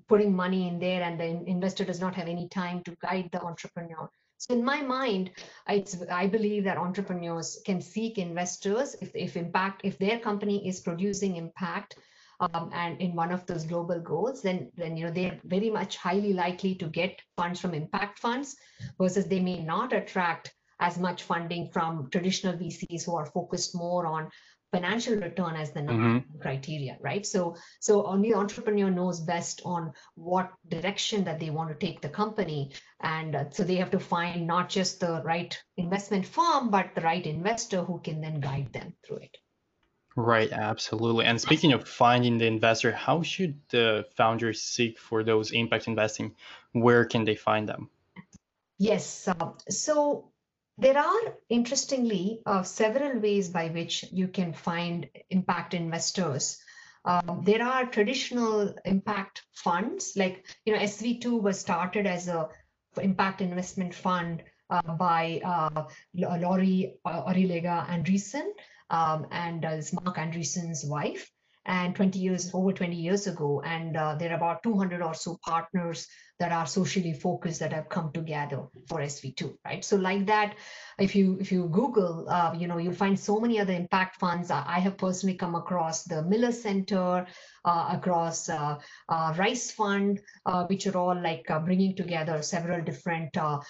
putting 0.09 0.35
money 0.35 0.69
in 0.69 0.79
there 0.79 1.03
and 1.03 1.19
the 1.19 1.51
investor 1.51 1.85
does 1.85 2.01
not 2.01 2.15
have 2.15 2.29
any 2.29 2.49
time 2.49 2.83
to 2.85 2.97
guide 3.03 3.29
the 3.33 3.43
entrepreneur. 3.43 4.09
So 4.39 4.55
in 4.55 4.65
my 4.65 4.83
mind, 4.83 5.31
it's, 5.69 5.97
I 6.11 6.27
believe 6.27 6.65
that 6.65 6.77
entrepreneurs 6.77 7.61
can 7.65 7.81
seek 7.81 8.19
investors 8.19 8.95
if, 9.01 9.11
if 9.15 9.37
impact, 9.37 9.81
if 9.85 9.99
their 9.99 10.19
company 10.19 10.69
is 10.69 10.81
producing 10.81 11.37
impact, 11.37 11.97
um, 12.41 12.71
and 12.75 13.01
in 13.01 13.15
one 13.15 13.33
of 13.33 13.47
those 13.47 13.65
global 13.65 14.01
goals, 14.01 14.43
then 14.43 14.71
then 14.77 14.97
you 14.97 15.07
know 15.07 15.11
they're 15.11 15.41
very 15.45 15.71
much 15.71 15.97
highly 15.97 16.35
likely 16.35 16.75
to 16.75 16.87
get 16.87 17.19
funds 17.37 17.61
from 17.61 17.73
impact 17.73 18.19
funds, 18.19 18.57
versus 19.01 19.27
they 19.27 19.41
may 19.41 19.63
not 19.63 19.95
attract 19.95 20.55
as 20.81 20.99
much 20.99 21.23
funding 21.23 21.71
from 21.73 22.11
traditional 22.11 22.53
VCs 22.53 23.07
who 23.07 23.17
are 23.17 23.27
focused 23.27 23.75
more 23.75 24.07
on 24.07 24.29
financial 24.77 25.17
return 25.17 25.57
as 25.57 25.73
the 25.73 25.81
mm-hmm. 25.81 26.39
criteria, 26.41 26.97
right? 27.01 27.25
So, 27.25 27.57
so 27.81 28.07
only 28.07 28.35
entrepreneur 28.35 28.91
knows 28.91 29.21
best 29.21 29.63
on 29.65 29.93
what 30.15 30.53
direction 30.69 31.25
that 31.25 31.41
they 31.41 31.51
want 31.51 31.71
to 31.71 31.87
take 31.87 32.01
the 32.01 32.09
company, 32.09 32.73
and 33.01 33.35
uh, 33.35 33.45
so 33.51 33.65
they 33.65 33.77
have 33.77 33.91
to 33.93 34.01
find 34.01 34.47
not 34.47 34.69
just 34.69 35.01
the 35.01 35.23
right 35.25 35.57
investment 35.77 36.27
firm, 36.27 36.71
but 36.71 36.95
the 36.95 37.01
right 37.01 37.27
investor 37.27 37.83
who 37.83 38.01
can 38.01 38.21
then 38.21 38.41
guide 38.41 38.73
them 38.73 38.95
through 39.05 39.19
it. 39.29 39.37
Right, 40.17 40.51
absolutely. 40.51 41.27
And 41.27 41.39
speaking 41.39 41.75
of 41.75 41.87
finding 41.87 42.39
the 42.39 42.47
investor, 42.47 42.91
how 42.91 43.23
should 43.23 43.61
the 43.69 44.07
founders 44.17 44.63
seek 44.63 44.99
for 44.99 45.23
those 45.23 45.53
impact 45.53 45.89
investing? 45.89 46.35
Where 46.73 47.05
can 47.05 47.25
they 47.27 47.35
find 47.35 47.69
them? 47.69 47.91
Yes. 48.79 49.29
Uh, 49.29 49.53
so 49.69 50.33
there 50.79 50.99
are, 50.99 51.37
interestingly, 51.49 52.43
uh, 52.45 52.63
several 52.63 53.19
ways 53.21 53.49
by 53.49 53.69
which 53.69 54.05
you 54.13 54.29
can 54.29 54.53
find 54.53 55.09
impact 55.31 55.75
investors. 55.75 56.59
Um, 57.05 57.43
there 57.45 57.63
are 57.63 57.87
traditional 57.87 58.75
impact 58.85 59.43
funds, 59.53 60.15
like 60.17 60.45
you 60.65 60.75
know, 60.75 60.81
SV2 60.81 61.41
was 61.41 61.59
started 61.59 62.07
as 62.07 62.29
a 62.29 62.49
impact 63.01 63.41
investment 63.41 63.95
fund 63.95 64.43
uh, 64.71 64.83
by 64.83 65.41
uh, 65.45 65.85
Laurie 66.15 66.95
uh, 67.05 67.23
Arrillaga 67.25 67.87
Andreessen, 67.89 68.51
um, 68.91 69.27
and 69.31 69.65
uh, 69.65 69.81
Marc 70.03 70.17
Andreessen's 70.17 70.85
wife 70.85 71.31
and 71.67 71.95
20 71.95 72.19
years 72.19 72.51
over 72.55 72.73
20 72.73 72.95
years 72.97 73.27
ago. 73.27 73.63
And 73.65 73.97
uh, 73.97 74.15
there 74.15 74.31
are 74.31 74.37
about 74.37 74.63
200 74.63 75.03
or 75.03 75.15
so 75.15 75.39
partners 75.45 76.07
that 76.39 76.53
are 76.53 76.67
socially 76.67 77.13
focused 77.13 77.61
that 77.61 77.73
have 77.73 77.89
come 77.89 78.13
together 78.13 78.63
for 78.89 79.01
sv2 79.01 79.57
right? 79.65 79.85
So 79.85 79.97
like 79.97 80.27
that 80.27 80.55
if 80.99 81.15
you 81.15 81.39
if 81.41 81.51
you 81.51 81.69
google 81.69 82.29
uh, 82.29 82.55
you 82.57 82.67
know 82.67 82.79
you'll 82.79 82.93
find 82.93 83.19
so 83.19 83.41
many 83.41 83.59
other 83.59 83.73
impact 83.73 84.17
funds. 84.17 84.51
I 84.51 84.79
have 84.81 84.99
personally 84.99 85.37
come 85.37 85.55
across 85.55 86.05
the 86.05 86.23
miller 86.23 86.53
center 86.53 87.27
uh, 87.65 87.89
across 87.93 88.49
uh, 88.49 88.79
uh, 89.09 89.35
rice 89.39 89.71
fund 89.71 90.21
uh, 90.45 90.65
which 90.67 90.87
are 90.87 90.97
all 90.97 91.21
like 91.21 91.47
bringing 91.65 91.97
together 91.97 92.43
several 92.43 92.83
different 92.83 93.37
um, 93.39 93.65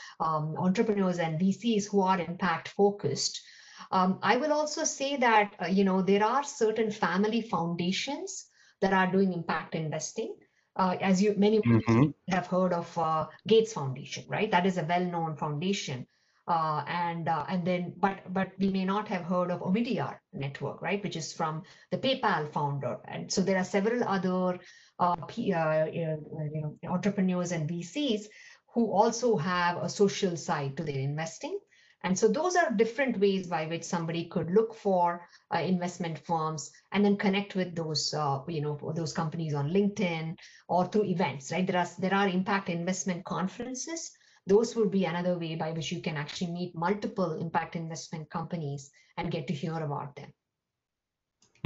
entrepreneurs 0.58 1.18
and 1.18 1.40
vcs 1.40 1.88
who 1.88 2.00
are 2.02 2.20
impact 2.20 2.68
focused 2.68 3.40
um, 3.90 4.18
I 4.22 4.36
will 4.36 4.52
also 4.52 4.84
say 4.84 5.16
that, 5.16 5.54
uh, 5.62 5.66
you 5.66 5.84
know, 5.84 6.02
there 6.02 6.24
are 6.24 6.42
certain 6.42 6.90
family 6.90 7.40
foundations 7.40 8.46
that 8.80 8.92
are 8.92 9.10
doing 9.10 9.32
impact 9.32 9.74
investing. 9.74 10.34
Uh, 10.74 10.94
as 11.00 11.22
you 11.22 11.34
many 11.38 11.60
mm-hmm. 11.60 12.10
have 12.28 12.46
heard 12.46 12.72
of 12.72 12.98
uh, 12.98 13.26
Gates 13.46 13.72
Foundation, 13.72 14.24
right? 14.28 14.50
That 14.50 14.66
is 14.66 14.76
a 14.76 14.84
well-known 14.84 15.36
foundation. 15.36 16.06
Uh, 16.48 16.84
and 16.86 17.28
uh, 17.28 17.44
and 17.48 17.66
then 17.66 17.92
but 17.96 18.20
but 18.32 18.52
we 18.60 18.68
may 18.68 18.84
not 18.84 19.08
have 19.08 19.24
heard 19.24 19.50
of 19.50 19.62
Omidyar 19.62 20.18
network 20.32 20.80
right 20.80 21.02
which 21.02 21.16
is 21.16 21.32
from 21.32 21.64
the 21.90 21.98
PayPal 21.98 22.48
founder 22.52 22.98
and 23.06 23.32
so 23.32 23.40
there 23.40 23.56
are 23.58 23.64
several 23.64 24.04
other 24.04 24.56
uh, 25.00 25.16
you 25.34 25.54
know 25.54 26.78
entrepreneurs 26.84 27.50
and 27.50 27.68
VCs 27.68 28.26
who 28.72 28.92
also 28.92 29.36
have 29.36 29.78
a 29.78 29.88
social 29.88 30.36
side 30.36 30.76
to 30.76 30.84
their 30.84 31.00
investing 31.00 31.58
and 32.04 32.18
so 32.18 32.28
those 32.28 32.56
are 32.56 32.70
different 32.72 33.18
ways 33.18 33.46
by 33.46 33.66
which 33.66 33.82
somebody 33.82 34.26
could 34.26 34.50
look 34.50 34.74
for 34.74 35.26
uh, 35.54 35.58
investment 35.58 36.18
firms 36.18 36.70
and 36.92 37.04
then 37.04 37.16
connect 37.16 37.54
with 37.54 37.74
those, 37.74 38.14
uh, 38.14 38.40
you 38.48 38.60
know, 38.60 38.78
those 38.94 39.12
companies 39.12 39.54
on 39.54 39.70
LinkedIn 39.72 40.36
or 40.68 40.86
through 40.86 41.04
events, 41.04 41.50
right? 41.50 41.66
There 41.66 41.78
are, 41.78 41.88
there 41.98 42.14
are 42.14 42.28
impact 42.28 42.68
investment 42.68 43.24
conferences. 43.24 44.12
Those 44.46 44.76
would 44.76 44.90
be 44.90 45.04
another 45.04 45.38
way 45.38 45.56
by 45.56 45.72
which 45.72 45.90
you 45.90 46.00
can 46.00 46.16
actually 46.16 46.52
meet 46.52 46.76
multiple 46.76 47.32
impact 47.40 47.74
investment 47.74 48.30
companies 48.30 48.90
and 49.16 49.32
get 49.32 49.48
to 49.48 49.54
hear 49.54 49.74
about 49.74 50.14
them. 50.14 50.32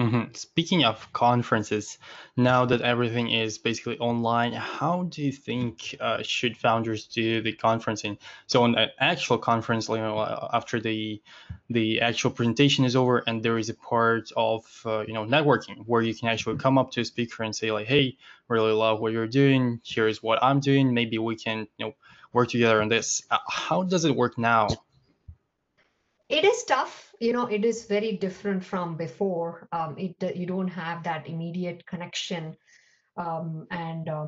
Mm-hmm. 0.00 0.32
Speaking 0.32 0.84
of 0.84 1.12
conferences, 1.12 1.98
now 2.34 2.64
that 2.64 2.80
everything 2.80 3.30
is 3.30 3.58
basically 3.58 3.98
online, 3.98 4.54
how 4.54 5.02
do 5.02 5.22
you 5.22 5.30
think 5.30 5.94
uh, 6.00 6.22
should 6.22 6.56
founders 6.56 7.06
do 7.06 7.42
the 7.42 7.52
conferencing? 7.52 8.16
So 8.46 8.62
on 8.62 8.76
an 8.76 8.88
actual 8.98 9.36
conference, 9.36 9.90
you 9.90 9.98
know, 9.98 10.18
after 10.54 10.80
the 10.80 11.20
the 11.68 12.00
actual 12.00 12.30
presentation 12.30 12.86
is 12.86 12.96
over, 12.96 13.18
and 13.26 13.42
there 13.42 13.58
is 13.58 13.68
a 13.68 13.74
part 13.74 14.30
of 14.34 14.64
uh, 14.86 15.04
you 15.06 15.12
know 15.12 15.26
networking 15.26 15.84
where 15.84 16.00
you 16.00 16.14
can 16.14 16.28
actually 16.28 16.56
come 16.56 16.78
up 16.78 16.92
to 16.92 17.02
a 17.02 17.04
speaker 17.04 17.42
and 17.42 17.54
say 17.54 17.70
like, 17.70 17.86
"Hey, 17.86 18.16
really 18.48 18.72
love 18.72 19.00
what 19.00 19.12
you're 19.12 19.26
doing. 19.26 19.82
Here's 19.84 20.22
what 20.22 20.42
I'm 20.42 20.60
doing. 20.60 20.94
Maybe 20.94 21.18
we 21.18 21.36
can 21.36 21.68
you 21.76 21.86
know 21.86 21.92
work 22.32 22.48
together 22.48 22.80
on 22.80 22.88
this." 22.88 23.22
Uh, 23.30 23.36
how 23.46 23.82
does 23.82 24.06
it 24.06 24.16
work 24.16 24.38
now? 24.38 24.68
It 26.30 26.46
is 26.46 26.64
tough 26.64 27.09
you 27.20 27.32
know 27.32 27.46
it 27.46 27.64
is 27.64 27.84
very 27.84 28.16
different 28.16 28.64
from 28.64 28.96
before 28.96 29.68
um, 29.72 29.94
it 29.98 30.16
you 30.34 30.46
don't 30.46 30.68
have 30.68 31.02
that 31.04 31.28
immediate 31.28 31.86
connection 31.86 32.56
um, 33.16 33.66
and 33.70 34.08
uh, 34.08 34.26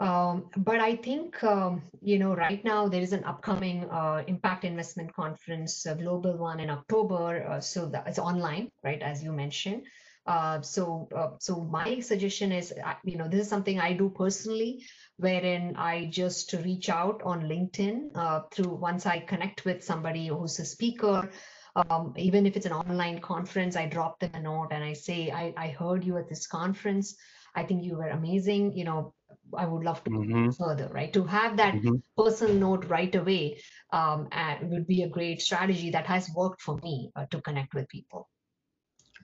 um, 0.00 0.46
but 0.56 0.80
I 0.80 0.96
think 0.96 1.44
um, 1.44 1.82
you 2.00 2.18
know 2.18 2.34
right 2.34 2.64
now 2.64 2.88
there 2.88 3.02
is 3.02 3.12
an 3.12 3.22
upcoming 3.24 3.84
uh, 3.90 4.24
impact 4.26 4.64
investment 4.64 5.14
conference, 5.14 5.84
a 5.84 5.94
global 5.94 6.38
one 6.38 6.58
in 6.58 6.70
October. 6.70 7.46
Uh, 7.46 7.60
so 7.60 7.86
that 7.90 8.06
it's 8.06 8.18
online, 8.18 8.70
right, 8.82 9.02
as 9.02 9.22
you 9.22 9.30
mentioned. 9.30 9.82
Uh, 10.26 10.62
so 10.62 11.06
uh, 11.14 11.30
so 11.38 11.60
my 11.64 12.00
suggestion 12.00 12.50
is, 12.50 12.72
you 13.04 13.18
know, 13.18 13.28
this 13.28 13.42
is 13.42 13.48
something 13.48 13.78
I 13.78 13.92
do 13.92 14.08
personally, 14.08 14.86
wherein 15.18 15.76
I 15.76 16.06
just 16.06 16.50
reach 16.64 16.88
out 16.88 17.20
on 17.22 17.42
LinkedIn 17.42 18.12
uh, 18.14 18.40
through 18.50 18.74
once 18.76 19.04
I 19.04 19.18
connect 19.18 19.66
with 19.66 19.84
somebody 19.84 20.28
who's 20.28 20.58
a 20.60 20.64
speaker 20.64 21.30
um, 21.76 22.14
even 22.16 22.46
if 22.46 22.56
it's 22.56 22.66
an 22.66 22.72
online 22.72 23.20
conference, 23.20 23.76
I 23.76 23.86
drop 23.86 24.18
them 24.20 24.30
a 24.34 24.40
note 24.40 24.68
and 24.70 24.82
I 24.82 24.92
say, 24.92 25.30
I, 25.30 25.54
I 25.56 25.68
heard 25.68 26.04
you 26.04 26.16
at 26.16 26.28
this 26.28 26.46
conference. 26.46 27.16
I 27.54 27.64
think 27.64 27.84
you 27.84 27.96
were 27.96 28.08
amazing. 28.08 28.76
You 28.76 28.84
know, 28.84 29.14
I 29.56 29.66
would 29.66 29.84
love 29.84 30.02
to 30.04 30.10
mm-hmm. 30.10 30.50
further, 30.50 30.88
right? 30.92 31.12
To 31.12 31.24
have 31.24 31.56
that 31.56 31.74
mm-hmm. 31.74 31.96
personal 32.16 32.54
note 32.54 32.84
right 32.86 33.14
away 33.14 33.60
um, 33.92 34.28
would 34.62 34.86
be 34.86 35.02
a 35.02 35.08
great 35.08 35.40
strategy 35.42 35.90
that 35.90 36.06
has 36.06 36.30
worked 36.34 36.62
for 36.62 36.78
me 36.78 37.10
uh, 37.16 37.26
to 37.30 37.40
connect 37.40 37.74
with 37.74 37.88
people. 37.88 38.28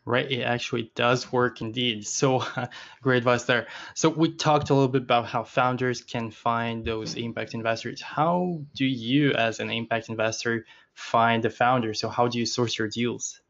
Right, 0.05 0.31
it 0.31 0.43
actually 0.43 0.93
does 0.95 1.33
work 1.33 1.61
indeed. 1.61 2.07
So, 2.07 2.39
uh, 2.39 2.67
great 3.03 3.19
advice 3.19 3.43
there. 3.43 3.67
So, 3.95 4.09
we 4.09 4.35
talked 4.35 4.71
a 4.71 4.75
little 4.75 4.89
bit 4.89 5.03
about 5.03 5.27
how 5.27 5.43
founders 5.43 6.01
can 6.01 6.31
find 6.31 6.85
those 6.85 7.17
impact 7.17 7.55
investors. 7.55 8.01
How 8.01 8.61
do 8.77 8.85
you, 8.85 9.33
as 9.33 9.59
an 9.59 9.69
impact 9.69 10.09
investor, 10.09 10.65
find 10.97 11.45
the 11.45 11.51
founder? 11.51 11.95
So, 11.95 12.09
how 12.09 12.27
do 12.27 12.39
you 12.39 12.47
source 12.47 12.77
your 12.77 12.89
deals? 12.89 13.41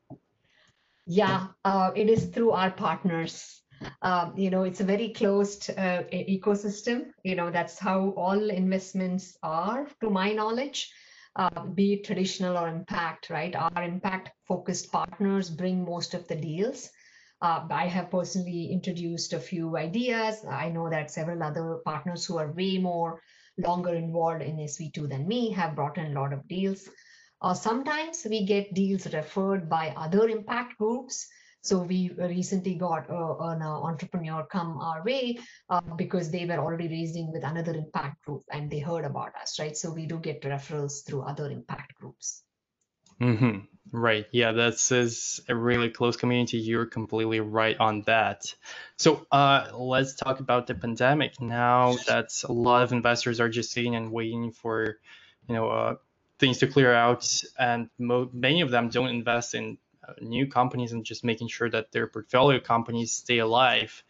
Yeah, 1.07 1.49
uh, 1.65 1.93
it 1.97 2.11
is 2.11 2.27
through 2.27 2.51
our 2.51 2.71
partners. 2.71 3.63
Um, 4.03 4.35
you 4.37 4.51
know, 4.51 4.65
it's 4.65 4.81
a 4.81 4.85
very 4.85 5.09
closed 5.11 5.71
uh, 5.71 6.03
ecosystem. 6.13 7.13
You 7.25 7.37
know, 7.37 7.51
that's 7.51 7.79
how 7.79 8.11
all 8.17 8.51
investments 8.51 9.39
are, 9.43 9.87
to 10.01 10.11
my 10.11 10.33
knowledge 10.33 10.91
uh, 11.37 11.65
be 11.67 11.95
it 11.95 12.05
traditional 12.05 12.57
or 12.57 12.69
impact, 12.69 13.31
right? 13.31 13.55
Our 13.55 13.83
impact 13.83 14.31
focused 14.49 14.91
partners 14.91 15.51
bring 15.51 15.85
most 15.85 16.15
of 16.15 16.27
the 16.29 16.37
deals. 16.37 16.91
Uh, 17.43 17.67
I 17.71 17.87
have 17.87 18.11
personally 18.11 18.73
introduced 18.73 19.35
a 19.35 19.39
few 19.39 19.77
ideas. 19.77 20.45
I 20.49 20.71
know 20.71 20.89
that 20.89 21.11
several 21.11 21.43
other 21.43 21.81
partners 21.85 22.25
who 22.25 22.39
are 22.39 22.53
way 22.53 22.79
more 22.79 23.21
longer 23.59 23.95
involved 23.95 24.43
in 24.43 24.57
SV2 24.57 25.09
than 25.09 25.29
me 25.29 25.51
have 25.51 25.75
brought 25.75 25.99
in 25.99 26.17
a 26.17 26.21
lot 26.21 26.33
of 26.33 26.49
deals. 26.49 26.89
Uh, 27.41 27.55
sometimes 27.55 28.27
we 28.29 28.45
get 28.47 28.73
deals 28.75 29.07
referred 29.13 29.69
by 29.69 29.93
other 29.97 30.29
impact 30.29 30.79
groups 30.79 31.29
so 31.67 31.81
we 31.81 32.11
recently 32.17 32.77
got 32.77 33.11
uh, 33.11 33.37
an 33.39 33.61
uh, 33.61 33.67
entrepreneur 33.67 34.47
come 34.47 34.79
our 34.79 35.03
way 35.03 35.39
uh, 35.69 35.81
because 35.97 36.31
they 36.31 36.47
were 36.47 36.59
already 36.59 36.87
raising 36.87 37.33
with 37.33 37.43
another 37.43 37.75
impact 37.75 38.25
group 38.25 38.45
and 38.53 38.71
they 38.71 38.79
heard 38.79 39.05
about 39.05 39.33
us, 39.35 39.59
right? 39.59 39.77
So 39.77 39.93
we 39.93 40.07
do 40.07 40.21
get 40.21 40.43
referrals 40.43 41.05
through 41.05 41.23
other 41.23 41.51
impact 41.51 41.97
groups. 41.97 42.45
Mm-hmm. 43.21 43.67
Right. 43.91 44.27
Yeah, 44.31 44.53
that's 44.53 44.93
is 44.93 45.41
a 45.49 45.57
really 45.57 45.91
close 45.91 46.17
community. 46.17 46.59
You're 46.59 46.87
completely 46.87 47.41
right 47.41 47.77
on 47.81 48.03
that. 48.03 48.55
So 48.97 49.27
uh, 49.33 49.71
let's 49.75 50.15
talk 50.15 50.39
about 50.39 50.69
the 50.69 50.75
pandemic 50.77 51.41
now. 51.41 51.97
That 52.07 52.31
a 52.45 52.53
lot 52.53 52.85
of 52.85 52.93
investors 52.93 53.41
are 53.41 53.49
just 53.49 53.73
sitting 53.73 53.97
and 53.97 54.13
waiting 54.13 54.53
for, 54.53 54.99
you 55.49 55.55
know, 55.57 55.69
uh, 55.69 55.95
things 56.39 56.59
to 56.59 56.67
clear 56.67 56.93
out, 56.93 57.43
and 57.59 57.89
mo- 57.99 58.31
many 58.33 58.61
of 58.61 58.71
them 58.71 58.89
don't 58.89 59.09
invest 59.09 59.55
in 59.55 59.79
uh, 60.07 60.13
new 60.21 60.47
companies 60.47 60.93
and 60.93 61.05
just 61.05 61.25
making 61.25 61.49
sure 61.49 61.71
that 61.71 61.93
their 61.93 62.07
portfolio 62.07 62.61
companies 62.61 63.13
stay 63.13 63.39
alive. 63.39 64.03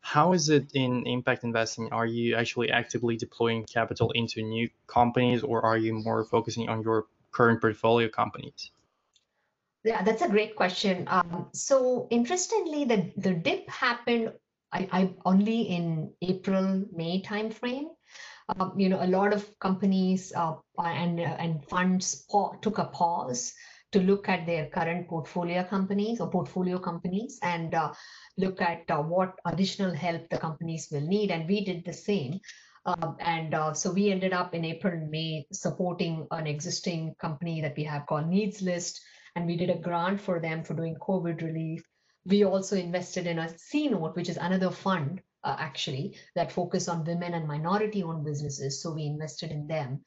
How 0.00 0.32
is 0.32 0.48
it 0.50 0.72
in 0.74 1.06
impact 1.06 1.44
investing? 1.44 1.92
Are 1.92 2.06
you 2.06 2.36
actually 2.36 2.70
actively 2.70 3.16
deploying 3.16 3.64
capital 3.64 4.10
into 4.12 4.42
new 4.42 4.68
companies 4.86 5.42
or 5.42 5.64
are 5.64 5.78
you 5.78 5.94
more 5.94 6.24
focusing 6.24 6.68
on 6.68 6.82
your 6.82 7.06
current 7.32 7.60
portfolio 7.60 8.08
companies? 8.08 8.70
Yeah, 9.82 10.02
that's 10.02 10.22
a 10.22 10.28
great 10.28 10.56
question. 10.56 11.04
Um, 11.08 11.48
so 11.52 12.08
interestingly, 12.10 12.84
the, 12.84 13.12
the 13.16 13.32
dip 13.32 13.68
happened 13.68 14.32
I, 14.74 14.88
I 14.90 15.14
only 15.24 15.62
in 15.62 16.12
April 16.20 16.84
May 16.92 17.22
timeframe. 17.22 17.94
Uh, 18.48 18.70
you 18.76 18.88
know, 18.90 19.02
a 19.02 19.06
lot 19.06 19.32
of 19.32 19.46
companies 19.58 20.32
uh, 20.36 20.54
and 20.78 21.18
and 21.20 21.64
funds 21.66 22.26
took 22.60 22.78
a 22.78 22.84
pause 22.84 23.54
to 23.92 24.00
look 24.00 24.28
at 24.28 24.44
their 24.44 24.66
current 24.66 25.08
portfolio 25.08 25.62
companies 25.62 26.20
or 26.20 26.28
portfolio 26.28 26.78
companies 26.78 27.38
and 27.42 27.74
uh, 27.74 27.92
look 28.36 28.60
at 28.60 28.82
uh, 28.90 28.98
what 28.98 29.34
additional 29.46 29.94
help 29.94 30.28
the 30.30 30.36
companies 30.36 30.88
will 30.90 31.00
need. 31.00 31.30
And 31.30 31.48
we 31.48 31.64
did 31.64 31.84
the 31.84 31.92
same. 31.92 32.40
Um, 32.86 33.16
and 33.20 33.54
uh, 33.54 33.72
so 33.72 33.92
we 33.92 34.10
ended 34.10 34.32
up 34.32 34.52
in 34.52 34.64
April 34.64 34.92
and 34.92 35.10
May 35.10 35.46
supporting 35.52 36.26
an 36.32 36.46
existing 36.46 37.14
company 37.20 37.60
that 37.62 37.76
we 37.76 37.84
have 37.84 38.06
called 38.06 38.26
NeedsList, 38.26 38.98
and 39.36 39.46
we 39.46 39.56
did 39.56 39.70
a 39.70 39.78
grant 39.78 40.20
for 40.20 40.40
them 40.40 40.64
for 40.64 40.74
doing 40.74 40.96
COVID 40.96 41.40
relief. 41.40 41.82
We 42.26 42.44
also 42.44 42.76
invested 42.76 43.26
in 43.26 43.38
a 43.38 43.46
CNote, 43.46 44.16
which 44.16 44.28
is 44.28 44.36
another 44.36 44.70
fund 44.70 45.22
uh, 45.44 45.56
actually 45.58 46.16
that 46.34 46.50
focus 46.50 46.88
on 46.88 47.04
women 47.04 47.34
and 47.34 47.46
minority-owned 47.46 48.24
businesses. 48.24 48.82
So 48.82 48.92
we 48.92 49.04
invested 49.04 49.50
in 49.50 49.66
them. 49.66 50.00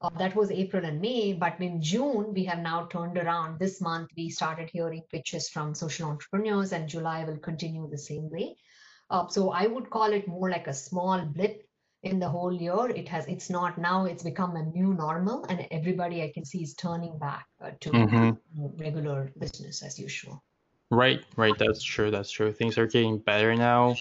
Uh, 0.00 0.10
that 0.18 0.34
was 0.36 0.50
April 0.50 0.84
and 0.84 1.00
May, 1.00 1.32
but 1.32 1.60
in 1.60 1.80
June 1.80 2.32
we 2.34 2.44
have 2.44 2.58
now 2.58 2.86
turned 2.86 3.16
around. 3.18 3.58
This 3.58 3.80
month 3.80 4.10
we 4.16 4.28
started 4.28 4.68
hearing 4.70 5.02
pitches 5.10 5.48
from 5.48 5.74
social 5.74 6.08
entrepreneurs, 6.10 6.72
and 6.72 6.88
July 6.88 7.24
will 7.24 7.38
continue 7.38 7.88
the 7.90 7.98
same 7.98 8.28
way. 8.30 8.56
Uh, 9.10 9.28
so 9.28 9.50
I 9.50 9.66
would 9.66 9.90
call 9.90 10.12
it 10.12 10.28
more 10.28 10.50
like 10.50 10.66
a 10.66 10.74
small 10.74 11.24
blip 11.24 11.62
in 12.02 12.18
the 12.18 12.28
whole 12.28 12.52
year. 12.52 12.90
It 12.90 13.08
has, 13.08 13.26
it's 13.26 13.48
not 13.48 13.78
now, 13.78 14.04
it's 14.04 14.22
become 14.22 14.56
a 14.56 14.64
new 14.64 14.92
normal, 14.92 15.44
and 15.44 15.66
everybody 15.70 16.22
I 16.22 16.32
can 16.32 16.44
see 16.44 16.62
is 16.62 16.74
turning 16.74 17.18
back 17.18 17.46
uh, 17.62 17.70
to 17.80 17.90
mm-hmm. 17.90 18.30
regular 18.76 19.32
business 19.38 19.82
as 19.82 19.98
usual. 19.98 20.42
Right, 20.90 21.24
right. 21.36 21.54
That's 21.58 21.82
true. 21.82 22.10
That's 22.10 22.30
true. 22.30 22.52
Things 22.52 22.76
are 22.76 22.86
getting 22.86 23.18
better 23.18 23.54
now. 23.56 23.96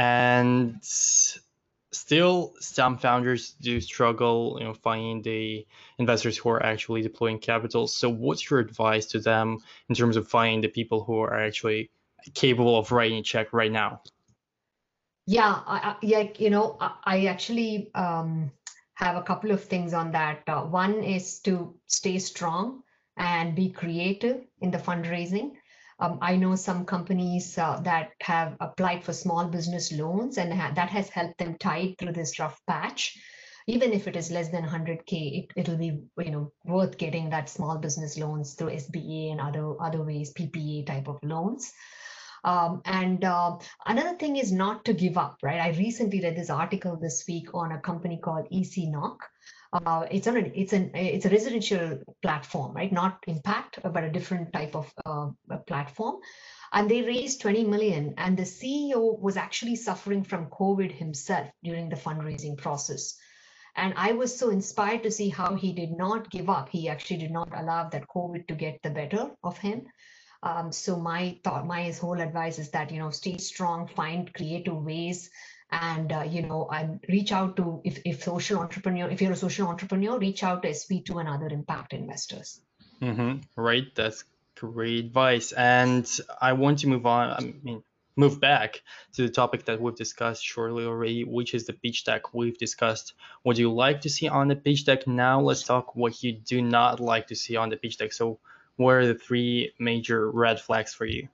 And 0.00 0.78
still, 0.82 2.54
some 2.58 2.96
founders 2.96 3.50
do 3.60 3.82
struggle, 3.82 4.56
you 4.58 4.64
know, 4.64 4.72
finding 4.72 5.20
the 5.20 5.66
investors 5.98 6.38
who 6.38 6.48
are 6.48 6.62
actually 6.64 7.02
deploying 7.02 7.38
capital. 7.38 7.86
So, 7.86 8.08
what's 8.08 8.48
your 8.48 8.60
advice 8.60 9.04
to 9.08 9.20
them 9.20 9.58
in 9.90 9.94
terms 9.94 10.16
of 10.16 10.26
finding 10.26 10.62
the 10.62 10.68
people 10.68 11.04
who 11.04 11.18
are 11.20 11.38
actually 11.38 11.90
capable 12.32 12.78
of 12.78 12.90
writing 12.92 13.18
a 13.18 13.22
check 13.22 13.52
right 13.52 13.70
now? 13.70 14.00
Yeah, 15.26 15.60
I, 15.66 15.96
yeah, 16.00 16.28
you 16.38 16.48
know, 16.48 16.78
I, 16.80 16.94
I 17.04 17.24
actually 17.26 17.90
um, 17.94 18.50
have 18.94 19.16
a 19.16 19.22
couple 19.22 19.50
of 19.50 19.62
things 19.62 19.92
on 19.92 20.12
that. 20.12 20.44
Uh, 20.46 20.62
one 20.62 21.04
is 21.04 21.40
to 21.40 21.74
stay 21.88 22.18
strong 22.20 22.84
and 23.18 23.54
be 23.54 23.68
creative 23.68 24.46
in 24.62 24.70
the 24.70 24.78
fundraising. 24.78 25.56
Um, 26.00 26.18
I 26.22 26.36
know 26.36 26.56
some 26.56 26.86
companies 26.86 27.58
uh, 27.58 27.78
that 27.80 28.12
have 28.22 28.56
applied 28.60 29.04
for 29.04 29.12
small 29.12 29.46
business 29.46 29.92
loans, 29.92 30.38
and 30.38 30.52
ha- 30.52 30.72
that 30.74 30.88
has 30.88 31.10
helped 31.10 31.38
them 31.38 31.58
tide 31.58 31.96
through 31.98 32.12
this 32.12 32.38
rough 32.38 32.58
patch. 32.66 33.18
Even 33.66 33.92
if 33.92 34.08
it 34.08 34.16
is 34.16 34.30
less 34.30 34.48
than 34.48 34.64
100k, 34.64 35.44
it, 35.44 35.52
it'll 35.56 35.76
be 35.76 36.00
you 36.18 36.30
know 36.30 36.52
worth 36.64 36.96
getting 36.96 37.28
that 37.30 37.50
small 37.50 37.76
business 37.76 38.16
loans 38.16 38.54
through 38.54 38.70
SBA 38.70 39.32
and 39.32 39.40
other 39.40 39.80
other 39.82 40.02
ways, 40.02 40.32
PPA 40.32 40.86
type 40.86 41.08
of 41.08 41.18
loans. 41.22 41.70
Um, 42.44 42.82
and 42.84 43.24
uh, 43.24 43.58
another 43.86 44.16
thing 44.16 44.36
is 44.36 44.52
not 44.52 44.84
to 44.86 44.92
give 44.92 45.18
up, 45.18 45.38
right? 45.42 45.60
I 45.60 45.76
recently 45.78 46.20
read 46.20 46.36
this 46.36 46.50
article 46.50 46.96
this 46.96 47.24
week 47.28 47.48
on 47.54 47.72
a 47.72 47.80
company 47.80 48.18
called 48.22 48.48
ECNOC. 48.50 49.16
Uh, 49.72 50.04
it's 50.10 50.26
on 50.26 50.36
a, 50.36 50.40
it's 50.40 50.72
an 50.72 50.90
it's 50.94 51.26
a 51.26 51.30
residential 51.30 52.00
platform, 52.22 52.74
right? 52.74 52.92
Not 52.92 53.22
Impact, 53.28 53.78
but 53.82 54.02
a 54.02 54.10
different 54.10 54.52
type 54.52 54.74
of 54.74 54.92
uh, 55.06 55.28
platform. 55.66 56.16
And 56.72 56.90
they 56.90 57.02
raised 57.02 57.40
20 57.40 57.64
million, 57.64 58.14
and 58.16 58.36
the 58.36 58.44
CEO 58.44 59.18
was 59.18 59.36
actually 59.36 59.76
suffering 59.76 60.24
from 60.24 60.46
COVID 60.46 60.92
himself 60.92 61.48
during 61.62 61.88
the 61.88 61.96
fundraising 61.96 62.56
process. 62.56 63.16
And 63.76 63.94
I 63.96 64.12
was 64.12 64.36
so 64.36 64.50
inspired 64.50 65.04
to 65.04 65.10
see 65.10 65.28
how 65.28 65.54
he 65.54 65.72
did 65.72 65.92
not 65.92 66.30
give 66.30 66.50
up. 66.50 66.68
He 66.68 66.88
actually 66.88 67.18
did 67.18 67.30
not 67.30 67.50
allow 67.54 67.88
that 67.88 68.08
COVID 68.08 68.48
to 68.48 68.54
get 68.54 68.82
the 68.82 68.90
better 68.90 69.30
of 69.44 69.58
him. 69.58 69.86
Um, 70.42 70.72
so 70.72 70.98
my 70.98 71.38
thought, 71.44 71.66
my 71.66 71.90
whole 71.90 72.20
advice 72.20 72.58
is 72.58 72.70
that 72.70 72.90
you 72.90 72.98
know 72.98 73.10
stay 73.10 73.36
strong, 73.38 73.88
find 73.88 74.32
creative 74.32 74.82
ways, 74.82 75.30
and 75.70 76.12
uh, 76.12 76.22
you 76.22 76.42
know 76.42 76.68
and 76.72 77.04
reach 77.08 77.32
out 77.32 77.56
to 77.56 77.80
if 77.84 78.00
if 78.04 78.22
social 78.24 78.60
entrepreneur, 78.60 79.08
if 79.08 79.20
you're 79.20 79.32
a 79.32 79.36
social 79.36 79.68
entrepreneur, 79.68 80.18
reach 80.18 80.42
out 80.42 80.62
to 80.62 80.68
SV2 80.68 81.20
and 81.20 81.28
other 81.28 81.48
impact 81.48 81.92
investors. 81.92 82.60
Mm-hmm. 83.02 83.38
Right, 83.56 83.94
that's 83.94 84.24
great 84.56 85.04
advice. 85.06 85.52
And 85.52 86.08
I 86.40 86.52
want 86.54 86.80
to 86.80 86.88
move 86.88 87.06
on. 87.06 87.30
I 87.30 87.40
mean, 87.40 87.82
move 88.16 88.40
back 88.40 88.82
to 89.14 89.22
the 89.22 89.28
topic 89.28 89.64
that 89.64 89.80
we've 89.80 89.96
discussed 89.96 90.44
shortly 90.44 90.84
already, 90.84 91.24
which 91.24 91.54
is 91.54 91.66
the 91.66 91.72
pitch 91.72 92.04
deck. 92.04 92.34
We've 92.34 92.58
discussed 92.58 93.14
what 93.42 93.56
do 93.56 93.62
you 93.62 93.72
like 93.72 94.02
to 94.02 94.10
see 94.10 94.28
on 94.28 94.48
the 94.48 94.56
pitch 94.56 94.84
deck. 94.84 95.06
Now 95.06 95.40
let's 95.40 95.62
talk 95.62 95.96
what 95.96 96.22
you 96.22 96.32
do 96.32 96.60
not 96.62 97.00
like 97.00 97.28
to 97.28 97.34
see 97.34 97.56
on 97.56 97.70
the 97.70 97.76
pitch 97.76 97.98
deck. 97.98 98.12
So 98.12 98.38
are 98.86 99.06
the 99.06 99.14
three 99.14 99.72
major 99.78 100.30
red 100.30 100.60
flags 100.60 100.94
for 100.94 101.04
you? 101.04 101.28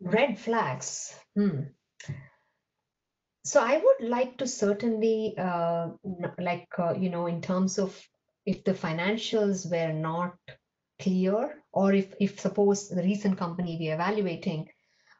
Red 0.00 0.38
flags. 0.38 1.14
Hmm. 1.34 1.62
So 3.44 3.60
I 3.60 3.78
would 3.78 4.08
like 4.08 4.38
to 4.38 4.46
certainly, 4.46 5.34
uh, 5.38 5.90
like, 6.38 6.68
uh, 6.78 6.94
you 6.94 7.10
know, 7.10 7.26
in 7.26 7.40
terms 7.40 7.78
of 7.78 7.96
if 8.44 8.64
the 8.64 8.74
financials 8.74 9.70
were 9.70 9.92
not 9.92 10.36
clear, 11.00 11.62
or 11.72 11.92
if, 11.92 12.14
if 12.20 12.40
suppose 12.40 12.88
the 12.88 13.02
recent 13.02 13.38
company 13.38 13.76
we 13.78 13.90
are 13.90 13.94
evaluating, 13.94 14.68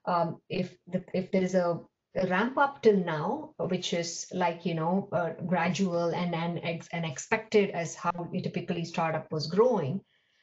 um, 0.06 0.40
if 0.48 0.76
the, 0.86 1.04
if 1.12 1.30
there 1.30 1.42
is 1.42 1.54
a, 1.54 1.80
a, 2.16 2.26
ramp 2.28 2.56
up 2.58 2.82
till 2.82 2.96
now, 2.96 3.54
which 3.58 3.92
is 3.92 4.26
like 4.32 4.64
you 4.64 4.74
know 4.74 5.08
uh, 5.12 5.30
gradual 5.46 6.14
and 6.14 6.34
and, 6.34 6.88
and 6.92 7.04
expected 7.04 7.70
as 7.70 7.94
how 7.94 8.30
typically 8.32 8.84
startup 8.84 9.30
was 9.30 9.48
growing, 9.48 10.00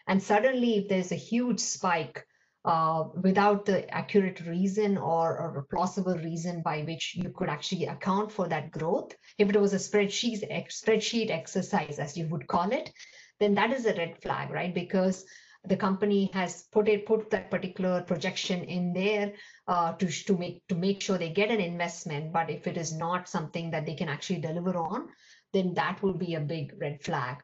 and 0.07 0.21
suddenly, 0.21 0.77
if 0.77 0.89
there's 0.89 1.11
a 1.11 1.15
huge 1.15 1.59
spike 1.59 2.25
uh, 2.65 3.05
without 3.21 3.65
the 3.65 3.89
accurate 3.93 4.39
reason 4.45 4.97
or, 4.97 5.37
or, 5.37 5.57
a 5.57 5.63
plausible 5.75 6.17
reason 6.17 6.61
by 6.61 6.81
which 6.83 7.15
you 7.15 7.29
could 7.29 7.49
actually 7.49 7.85
account 7.85 8.31
for 8.31 8.47
that 8.47 8.71
growth, 8.71 9.13
if 9.37 9.49
it 9.49 9.59
was 9.59 9.73
a 9.73 9.77
spreadsheet, 9.77 10.49
spreadsheet 10.69 11.29
exercise, 11.29 11.99
as 11.99 12.17
you 12.17 12.25
would 12.27 12.47
call 12.47 12.71
it, 12.71 12.91
then 13.39 13.53
that 13.55 13.73
is 13.73 13.85
a 13.85 13.95
red 13.95 14.21
flag, 14.21 14.49
right? 14.49 14.73
Because 14.73 15.25
the 15.65 15.77
company 15.77 16.29
has 16.33 16.63
put 16.73 16.89
it 16.89 17.05
put 17.05 17.29
that 17.29 17.49
particular 17.49 18.01
projection 18.01 18.63
in 18.65 18.93
there 18.93 19.33
uh, 19.67 19.93
to 19.93 20.07
to 20.25 20.37
make 20.37 20.67
to 20.67 20.75
make 20.75 21.01
sure 21.01 21.17
they 21.17 21.29
get 21.29 21.51
an 21.51 21.61
investment. 21.61 22.33
But 22.33 22.49
if 22.49 22.67
it 22.67 22.77
is 22.77 22.93
not 22.93 23.29
something 23.29 23.71
that 23.71 23.85
they 23.85 23.95
can 23.95 24.09
actually 24.09 24.41
deliver 24.41 24.77
on, 24.77 25.07
then 25.53 25.73
that 25.75 26.01
will 26.03 26.13
be 26.13 26.35
a 26.35 26.41
big 26.41 26.73
red 26.79 27.01
flag. 27.01 27.37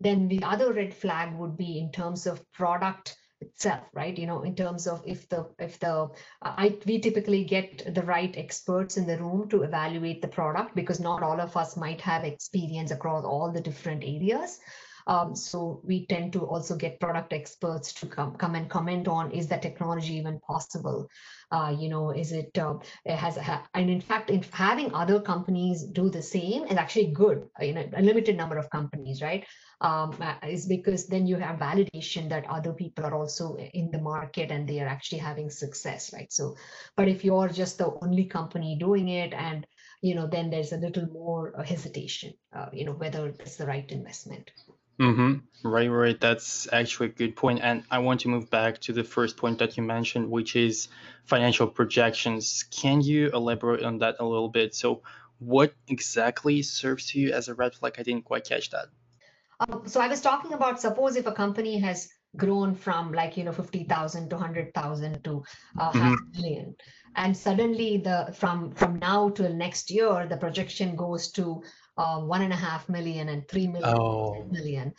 Then 0.00 0.28
the 0.28 0.42
other 0.44 0.72
red 0.72 0.94
flag 0.94 1.34
would 1.36 1.56
be 1.56 1.78
in 1.78 1.90
terms 1.90 2.26
of 2.26 2.50
product 2.52 3.16
itself 3.40 3.84
right? 3.92 4.16
You 4.18 4.26
know 4.26 4.42
in 4.42 4.54
terms 4.54 4.86
of 4.86 5.02
if 5.06 5.28
the 5.28 5.48
if 5.58 5.78
the 5.78 5.92
uh, 5.92 6.08
i 6.42 6.76
we 6.86 7.00
typically 7.00 7.44
get 7.44 7.94
the 7.94 8.02
right 8.02 8.36
experts 8.36 8.96
in 8.96 9.06
the 9.06 9.18
room 9.18 9.48
to 9.50 9.62
evaluate 9.62 10.20
the 10.22 10.28
product 10.28 10.74
because 10.74 11.00
not 11.00 11.22
all 11.22 11.40
of 11.40 11.56
us 11.56 11.76
might 11.76 12.00
have 12.00 12.24
experience 12.24 12.90
across 12.90 13.24
all 13.24 13.52
the 13.52 13.60
different 13.60 14.02
areas 14.02 14.58
um, 15.08 15.34
so 15.34 15.80
we 15.84 16.06
tend 16.06 16.32
to 16.32 16.40
also 16.40 16.76
get 16.76 17.00
product 17.00 17.32
experts 17.32 17.92
to 17.92 18.06
come 18.06 18.36
come 18.36 18.54
and 18.54 18.70
comment 18.70 19.08
on 19.08 19.32
is 19.32 19.48
that 19.48 19.62
technology 19.62 20.14
even 20.14 20.38
possible 20.40 21.08
uh, 21.50 21.74
you 21.78 21.88
know, 21.88 22.10
is 22.10 22.32
it, 22.32 22.56
uh, 22.58 22.74
it 23.04 23.16
has, 23.16 23.38
and 23.74 23.90
in 23.90 24.00
fact, 24.00 24.30
in 24.30 24.44
having 24.52 24.92
other 24.94 25.20
companies 25.20 25.82
do 25.82 26.10
the 26.10 26.22
same 26.22 26.64
is 26.64 26.76
actually 26.76 27.06
good, 27.06 27.48
uh, 27.60 27.64
you 27.64 27.72
know, 27.72 27.88
a 27.96 28.02
limited 28.02 28.36
number 28.36 28.58
of 28.58 28.68
companies, 28.70 29.22
right? 29.22 29.46
Um, 29.80 30.14
uh, 30.20 30.34
is 30.46 30.66
because 30.66 31.06
then 31.06 31.26
you 31.26 31.36
have 31.36 31.58
validation 31.58 32.28
that 32.28 32.44
other 32.50 32.72
people 32.72 33.06
are 33.06 33.14
also 33.14 33.56
in 33.56 33.90
the 33.90 34.00
market 34.00 34.50
and 34.50 34.68
they 34.68 34.80
are 34.80 34.88
actually 34.88 35.18
having 35.18 35.50
success, 35.50 36.12
right? 36.12 36.30
So, 36.30 36.56
but 36.96 37.08
if 37.08 37.24
you're 37.24 37.48
just 37.48 37.78
the 37.78 37.96
only 38.02 38.24
company 38.24 38.76
doing 38.78 39.08
it 39.08 39.32
and, 39.32 39.66
you 40.02 40.14
know, 40.14 40.26
then 40.26 40.50
there's 40.50 40.72
a 40.72 40.76
little 40.76 41.06
more 41.06 41.54
hesitation, 41.64 42.34
uh, 42.54 42.66
you 42.72 42.84
know, 42.84 42.92
whether 42.92 43.26
it's 43.26 43.56
the 43.56 43.66
right 43.66 43.90
investment. 43.90 44.50
Mm-hmm. 45.00 45.68
Right, 45.68 45.88
right. 45.88 46.20
That's 46.20 46.68
actually 46.72 47.10
a 47.10 47.12
good 47.12 47.36
point. 47.36 47.60
And 47.62 47.84
I 47.90 47.98
want 47.98 48.20
to 48.20 48.28
move 48.28 48.50
back 48.50 48.80
to 48.82 48.92
the 48.92 49.04
first 49.04 49.36
point 49.36 49.58
that 49.58 49.76
you 49.76 49.82
mentioned, 49.82 50.30
which 50.30 50.56
is 50.56 50.88
financial 51.24 51.66
projections. 51.66 52.64
Can 52.70 53.00
you 53.00 53.30
elaborate 53.30 53.84
on 53.84 53.98
that 53.98 54.16
a 54.20 54.24
little 54.24 54.48
bit? 54.48 54.74
So, 54.74 55.02
what 55.40 55.72
exactly 55.86 56.62
serves 56.62 57.14
you 57.14 57.32
as 57.32 57.48
a 57.48 57.54
red 57.54 57.74
flag? 57.74 57.94
I 57.98 58.02
didn't 58.02 58.24
quite 58.24 58.44
catch 58.44 58.70
that. 58.70 58.86
Um, 59.60 59.82
so, 59.86 60.00
I 60.00 60.08
was 60.08 60.20
talking 60.20 60.52
about 60.52 60.80
suppose 60.80 61.16
if 61.16 61.26
a 61.26 61.32
company 61.32 61.78
has 61.78 62.08
grown 62.38 62.74
from 62.74 63.12
like 63.12 63.36
you 63.36 63.44
know 63.44 63.52
50,000 63.52 64.30
to 64.30 64.36
100,000 64.36 65.24
to 65.24 65.44
uh, 65.78 65.90
mm-hmm. 65.90 65.98
half 65.98 66.18
a 66.18 66.40
million 66.40 66.74
and 67.16 67.36
suddenly 67.36 67.98
the 67.98 68.32
from 68.32 68.70
from 68.72 68.98
now 68.98 69.28
till 69.28 69.52
next 69.52 69.90
year 69.90 70.26
the 70.30 70.36
projection 70.36 70.96
goes 70.96 71.30
to 71.32 71.62
uh, 71.98 72.20
one 72.20 72.42
and 72.42 72.52
a 72.52 72.56
half 72.56 72.88
million 72.88 73.28
and 73.28 73.46
three 73.48 73.66
million, 73.66 73.98
oh. 73.98 74.46
million. 74.50 74.94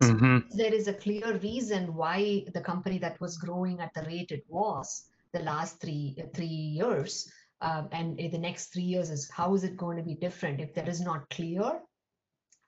So 0.00 0.12
mm-hmm. 0.12 0.56
there 0.56 0.72
is 0.72 0.88
a 0.88 0.94
clear 0.94 1.38
reason 1.38 1.94
why 1.94 2.44
the 2.52 2.60
company 2.60 2.98
that 2.98 3.20
was 3.20 3.36
growing 3.36 3.80
at 3.80 3.92
the 3.94 4.02
rate 4.02 4.30
it 4.30 4.44
was 4.48 5.04
the 5.32 5.40
last 5.40 5.80
three 5.80 6.16
three 6.32 6.46
years, 6.46 7.30
um, 7.60 7.88
and 7.92 8.16
the 8.18 8.38
next 8.38 8.72
three 8.72 8.88
years 8.94 9.10
is 9.10 9.28
how 9.30 9.54
is 9.54 9.64
it 9.64 9.76
going 9.76 9.96
to 9.96 10.02
be 10.02 10.14
different? 10.14 10.60
If 10.60 10.74
that 10.74 10.88
is 10.88 11.00
not 11.00 11.28
clear, 11.30 11.80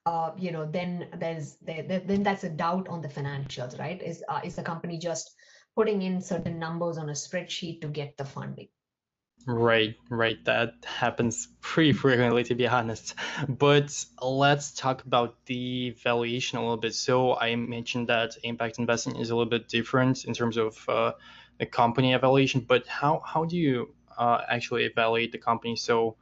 uh, 0.07 0.31
you 0.39 0.53
know, 0.53 0.65
then 0.65 1.09
there's 1.19 1.57
there, 1.57 1.83
then 1.83 2.23
that's 2.23 2.45
a 2.45 2.49
doubt 2.49 2.89
on 2.89 3.03
the 3.03 3.09
financials, 3.09 3.79
right? 3.79 4.01
Is 4.01 4.23
uh, 4.29 4.41
is 4.45 4.55
the 4.55 4.63
company 4.63 4.99
just 4.99 5.35
putting 5.75 6.03
in 6.03 6.23
certain 6.23 6.59
numbers 6.59 6.97
on 6.97 7.11
a 7.11 7.13
spreadsheet 7.13 7.81
to 7.83 7.89
get 7.89 8.17
the 8.17 8.25
funding? 8.25 8.69
Right, 9.49 9.95
right. 10.11 10.45
That 10.45 10.75
happens 10.85 11.49
pretty 11.61 11.93
frequently, 11.93 12.43
to 12.45 12.55
be 12.55 12.67
honest. 12.67 13.15
But 13.49 14.05
let's 14.21 14.73
talk 14.73 15.05
about 15.05 15.45
the 15.47 15.91
valuation 16.03 16.59
a 16.59 16.63
little 16.63 16.77
bit. 16.77 16.95
So 16.95 17.37
I 17.37 17.55
mentioned 17.55 18.09
that 18.09 18.37
impact 18.43 18.79
investing 18.79 19.17
is 19.17 19.31
a 19.31 19.37
little 19.37 19.51
bit 19.51 19.69
different 19.69 20.25
in 20.25 20.35
terms 20.35 20.57
of 20.57 20.89
uh, 20.89 21.13
the 21.59 21.67
company 21.67 22.13
evaluation. 22.13 22.61
But 22.61 22.87
how 22.87 23.23
how 23.25 23.45
do 23.45 23.57
you 23.57 23.95
uh, 24.19 24.41
actually 24.49 24.85
evaluate 24.85 25.31
the 25.31 25.39
company? 25.39 25.77
So 25.77 26.17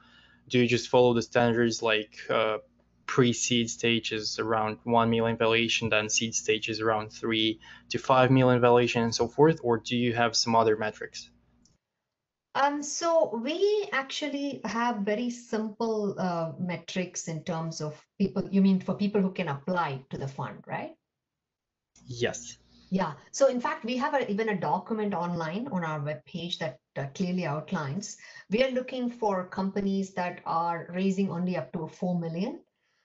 do 0.48 0.58
you 0.58 0.66
just 0.66 0.88
follow 0.88 1.14
the 1.14 1.22
standards 1.22 1.82
like 1.82 2.18
uh, 2.28 2.58
pre-seed 3.06 3.70
stages 3.70 4.38
around 4.38 4.78
1 4.84 5.10
million 5.10 5.36
valuation, 5.36 5.88
then 5.88 6.08
seed 6.08 6.34
stages 6.34 6.80
around 6.80 7.12
3 7.12 7.60
to 7.90 7.98
5 7.98 8.30
million 8.30 8.60
valuation 8.60 9.02
and 9.02 9.14
so 9.14 9.28
forth, 9.28 9.60
or 9.62 9.78
do 9.78 9.96
you 9.96 10.12
have 10.14 10.34
some 10.36 10.54
other 10.56 10.76
metrics? 10.76 11.30
Um, 12.56 12.82
so 12.84 13.36
we 13.42 13.88
actually 13.92 14.60
have 14.64 14.98
very 14.98 15.30
simple 15.30 16.14
uh, 16.18 16.52
metrics 16.58 17.26
in 17.26 17.42
terms 17.42 17.80
of 17.80 18.00
people, 18.16 18.48
you 18.50 18.62
mean 18.62 18.80
for 18.80 18.94
people 18.94 19.20
who 19.20 19.32
can 19.32 19.48
apply 19.48 20.04
to 20.10 20.18
the 20.18 20.28
fund, 20.28 20.62
right? 20.66 20.94
Yes. 22.06 22.58
Yeah. 22.90 23.14
So 23.32 23.48
in 23.48 23.60
fact, 23.60 23.84
we 23.84 23.96
have 23.96 24.14
a, 24.14 24.30
even 24.30 24.50
a 24.50 24.60
document 24.60 25.14
online 25.14 25.66
on 25.72 25.82
our 25.82 25.98
webpage 25.98 26.58
that 26.58 26.78
uh, 26.96 27.06
clearly 27.14 27.44
outlines. 27.44 28.16
We 28.50 28.62
are 28.62 28.70
looking 28.70 29.10
for 29.10 29.48
companies 29.48 30.14
that 30.14 30.40
are 30.46 30.86
raising 30.94 31.30
only 31.30 31.56
up 31.56 31.72
to 31.72 31.88
4 31.88 32.20
million. 32.20 32.60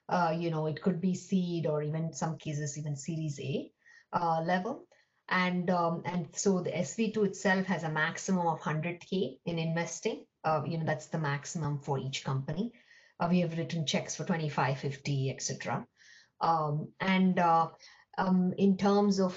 Uh, 0.10 0.36
you 0.36 0.50
know, 0.50 0.66
it 0.66 0.82
could 0.82 1.00
be 1.00 1.14
seed 1.14 1.68
or 1.68 1.84
even 1.84 2.12
some 2.14 2.38
cases, 2.38 2.78
even 2.78 2.96
series 2.96 3.40
A 3.40 3.72
uh, 4.12 4.42
level 4.42 4.88
and 5.30 5.70
um, 5.70 6.02
and 6.06 6.28
so 6.34 6.60
the 6.60 6.72
SV2 6.72 7.26
itself 7.28 7.66
has 7.68 7.84
a 7.84 7.90
maximum 7.90 8.48
of 8.48 8.60
100k 8.62 9.40
in 9.46 9.60
investing. 9.60 10.26
Uh, 10.44 10.62
you 10.66 10.78
know 10.78 10.86
that's 10.86 11.08
the 11.08 11.20
maximum 11.20 11.80
for 11.80 12.00
each 12.00 12.24
company. 12.24 12.72
Uh, 13.20 13.28
we 13.30 13.42
have 13.42 13.58
written 13.58 13.86
checks 13.86 14.16
for 14.16 14.24
25, 14.24 14.80
50, 14.80 15.30
etc. 15.30 15.86
Um, 16.42 16.94
and 17.00 17.38
uh, 17.38 17.68
um, 18.18 18.54
in 18.58 18.78
terms 18.78 19.20
of 19.20 19.36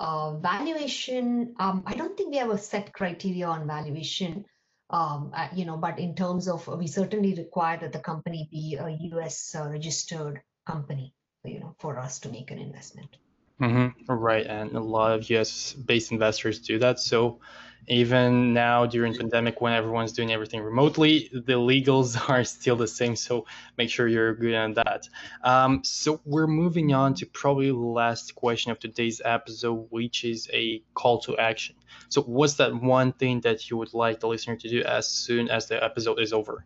valuation, 0.00 1.54
um, 1.60 1.82
I 1.86 1.94
don't 1.94 2.16
think 2.16 2.30
we 2.30 2.38
have 2.38 2.50
a 2.50 2.58
set 2.58 2.92
criteria 2.92 3.46
on 3.46 3.66
valuation. 3.66 4.46
Um, 4.90 5.32
uh, 5.34 5.48
you 5.54 5.66
know, 5.66 5.76
but 5.76 5.98
in 5.98 6.14
terms 6.14 6.48
of 6.48 6.66
we 6.66 6.86
certainly 6.86 7.34
require 7.34 7.78
that 7.78 7.92
the 7.92 7.98
company 7.98 8.48
be 8.50 8.76
a 8.80 8.88
U.S. 9.12 9.54
registered 9.54 10.40
company, 10.66 11.14
you 11.44 11.60
know, 11.60 11.74
for 11.78 11.98
us 11.98 12.18
to 12.20 12.30
make 12.30 12.50
an 12.50 12.58
investment. 12.58 13.16
Mm-hmm. 13.60 14.12
Right, 14.12 14.46
and 14.46 14.72
a 14.72 14.80
lot 14.80 15.12
of 15.12 15.28
US-based 15.30 16.12
investors 16.12 16.60
do 16.60 16.78
that. 16.78 17.00
So 17.00 17.40
even 17.88 18.52
now 18.52 18.86
during 18.86 19.16
pandemic, 19.16 19.60
when 19.60 19.72
everyone's 19.72 20.12
doing 20.12 20.30
everything 20.30 20.60
remotely, 20.60 21.30
the 21.32 21.54
legals 21.54 22.16
are 22.28 22.44
still 22.44 22.76
the 22.76 22.86
same. 22.86 23.16
So 23.16 23.46
make 23.76 23.90
sure 23.90 24.06
you're 24.06 24.34
good 24.34 24.54
on 24.54 24.74
that. 24.74 25.08
Um, 25.42 25.82
so 25.84 26.20
we're 26.24 26.46
moving 26.46 26.92
on 26.92 27.14
to 27.14 27.26
probably 27.26 27.70
the 27.70 27.76
last 27.76 28.34
question 28.34 28.70
of 28.70 28.78
today's 28.78 29.20
episode, 29.24 29.86
which 29.90 30.24
is 30.24 30.48
a 30.52 30.82
call 30.94 31.20
to 31.22 31.36
action. 31.38 31.76
So 32.10 32.22
what's 32.22 32.54
that 32.54 32.74
one 32.74 33.12
thing 33.12 33.40
that 33.40 33.70
you 33.70 33.76
would 33.78 33.94
like 33.94 34.20
the 34.20 34.28
listener 34.28 34.56
to 34.56 34.68
do 34.68 34.82
as 34.82 35.08
soon 35.08 35.48
as 35.48 35.66
the 35.66 35.82
episode 35.82 36.20
is 36.20 36.32
over? 36.32 36.64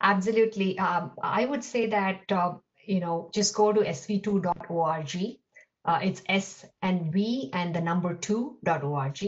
Absolutely. 0.00 0.78
Um, 0.78 1.12
I 1.22 1.44
would 1.44 1.64
say 1.64 1.86
that 1.86 2.30
uh, 2.30 2.54
you 2.84 3.00
know 3.00 3.30
just 3.32 3.54
go 3.54 3.72
to 3.72 3.80
sv2.org 3.80 5.38
uh, 5.84 6.00
it's 6.02 6.22
S 6.28 6.64
and 6.80 7.12
V 7.12 7.50
and 7.52 7.74
the 7.74 7.80
number 7.80 8.14
two 8.14 8.58
dot 8.64 8.82
org. 8.82 9.18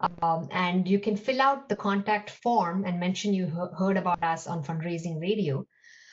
Um, 0.00 0.48
and 0.50 0.88
you 0.88 0.98
can 0.98 1.16
fill 1.16 1.40
out 1.40 1.68
the 1.68 1.76
contact 1.76 2.30
form 2.30 2.84
and 2.84 3.00
mention 3.00 3.32
you 3.32 3.46
heard 3.46 3.96
about 3.96 4.22
us 4.22 4.46
on 4.46 4.64
fundraising 4.64 5.20
radio. 5.20 5.66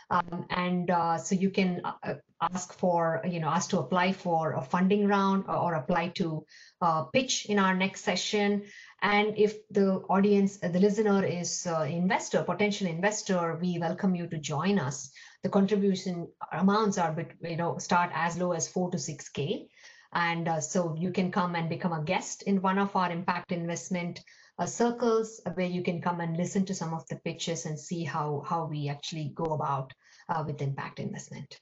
Um, 0.10 0.46
and 0.50 0.90
uh, 0.90 1.18
so 1.18 1.36
you 1.36 1.50
can 1.50 1.82
uh, 1.86 2.16
ask 2.42 2.74
for, 2.74 3.22
you 3.26 3.40
know, 3.40 3.48
ask 3.48 3.70
to 3.70 3.80
apply 3.80 4.12
for 4.12 4.54
a 4.54 4.62
funding 4.62 5.08
round 5.08 5.46
or, 5.48 5.56
or 5.56 5.74
apply 5.76 6.10
to 6.16 6.46
uh, 6.82 7.04
pitch 7.06 7.46
in 7.46 7.58
our 7.58 7.74
next 7.74 8.04
session. 8.04 8.64
And 9.02 9.38
if 9.38 9.56
the 9.70 10.04
audience, 10.10 10.58
the 10.58 10.80
listener 10.80 11.26
is 11.26 11.66
uh, 11.66 11.88
investor, 11.90 12.44
potential 12.44 12.88
investor, 12.88 13.58
we 13.62 13.80
welcome 13.80 14.14
you 14.16 14.28
to 14.28 14.38
join 14.38 14.80
us 14.80 15.12
the 15.44 15.50
contribution 15.50 16.28
amounts 16.52 16.98
are, 16.98 17.16
you 17.42 17.58
know, 17.58 17.78
start 17.78 18.12
as 18.14 18.38
low 18.38 18.52
as 18.52 18.68
four 18.68 18.92
to 18.92 19.00
six 19.00 19.30
K. 19.30 19.70
And 20.14 20.48
uh, 20.48 20.60
so 20.60 20.96
you 20.98 21.12
can 21.12 21.32
come 21.32 21.56
and 21.56 21.70
become 21.70 21.94
a 21.94 22.04
guest 22.04 22.44
in 22.44 22.62
one 22.62 22.78
of 22.78 22.96
our 22.96 23.12
impact 23.12 23.52
investment 23.52 24.20
uh, 24.60 24.66
circles 24.66 25.40
where 25.54 25.68
you 25.68 25.84
can 25.84 26.02
come 26.02 26.20
and 26.20 26.36
listen 26.36 26.66
to 26.66 26.76
some 26.76 26.94
of 26.94 27.08
the 27.08 27.16
pitches 27.16 27.66
and 27.66 27.80
see 27.80 28.04
how, 28.04 28.44
how 28.46 28.66
we 28.66 28.90
actually 28.90 29.32
go 29.34 29.46
about 29.46 29.94
uh, 30.28 30.44
with 30.46 30.62
impact 30.62 31.00
investment. 31.00 31.60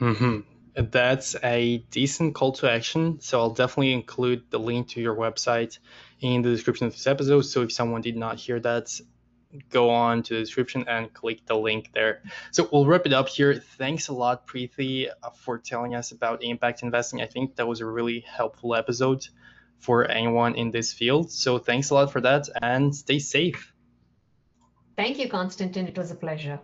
Mm-hmm. 0.00 0.40
That's 0.74 1.36
a 1.44 1.84
decent 1.90 2.34
call 2.34 2.52
to 2.52 2.70
action. 2.70 3.20
So 3.20 3.38
I'll 3.38 3.50
definitely 3.50 3.92
include 3.92 4.44
the 4.50 4.58
link 4.58 4.88
to 4.88 5.02
your 5.02 5.14
website 5.14 5.78
in 6.20 6.40
the 6.40 6.48
description 6.48 6.86
of 6.86 6.94
this 6.94 7.06
episode. 7.06 7.42
So 7.42 7.62
if 7.62 7.72
someone 7.72 8.00
did 8.00 8.16
not 8.16 8.40
hear 8.40 8.58
that, 8.60 8.98
go 9.70 9.90
on 9.90 10.22
to 10.24 10.34
the 10.34 10.40
description 10.40 10.84
and 10.88 11.12
click 11.12 11.44
the 11.46 11.56
link 11.56 11.90
there. 11.92 12.22
So 12.50 12.68
we'll 12.72 12.86
wrap 12.86 13.06
it 13.06 13.12
up 13.12 13.28
here. 13.28 13.54
Thanks 13.54 14.08
a 14.08 14.12
lot, 14.12 14.46
Preethy, 14.46 15.08
uh, 15.22 15.30
for 15.30 15.58
telling 15.58 15.94
us 15.94 16.12
about 16.12 16.42
impact 16.42 16.82
investing. 16.82 17.20
I 17.20 17.26
think 17.26 17.56
that 17.56 17.66
was 17.66 17.80
a 17.80 17.86
really 17.86 18.20
helpful 18.20 18.74
episode 18.74 19.26
for 19.78 20.08
anyone 20.10 20.54
in 20.54 20.70
this 20.70 20.92
field. 20.92 21.30
So 21.30 21.58
thanks 21.58 21.90
a 21.90 21.94
lot 21.94 22.12
for 22.12 22.20
that 22.20 22.48
and 22.60 22.94
stay 22.94 23.18
safe. 23.18 23.72
Thank 24.96 25.18
you, 25.18 25.28
Konstantin. 25.28 25.88
It 25.88 25.98
was 25.98 26.10
a 26.10 26.14
pleasure. 26.14 26.60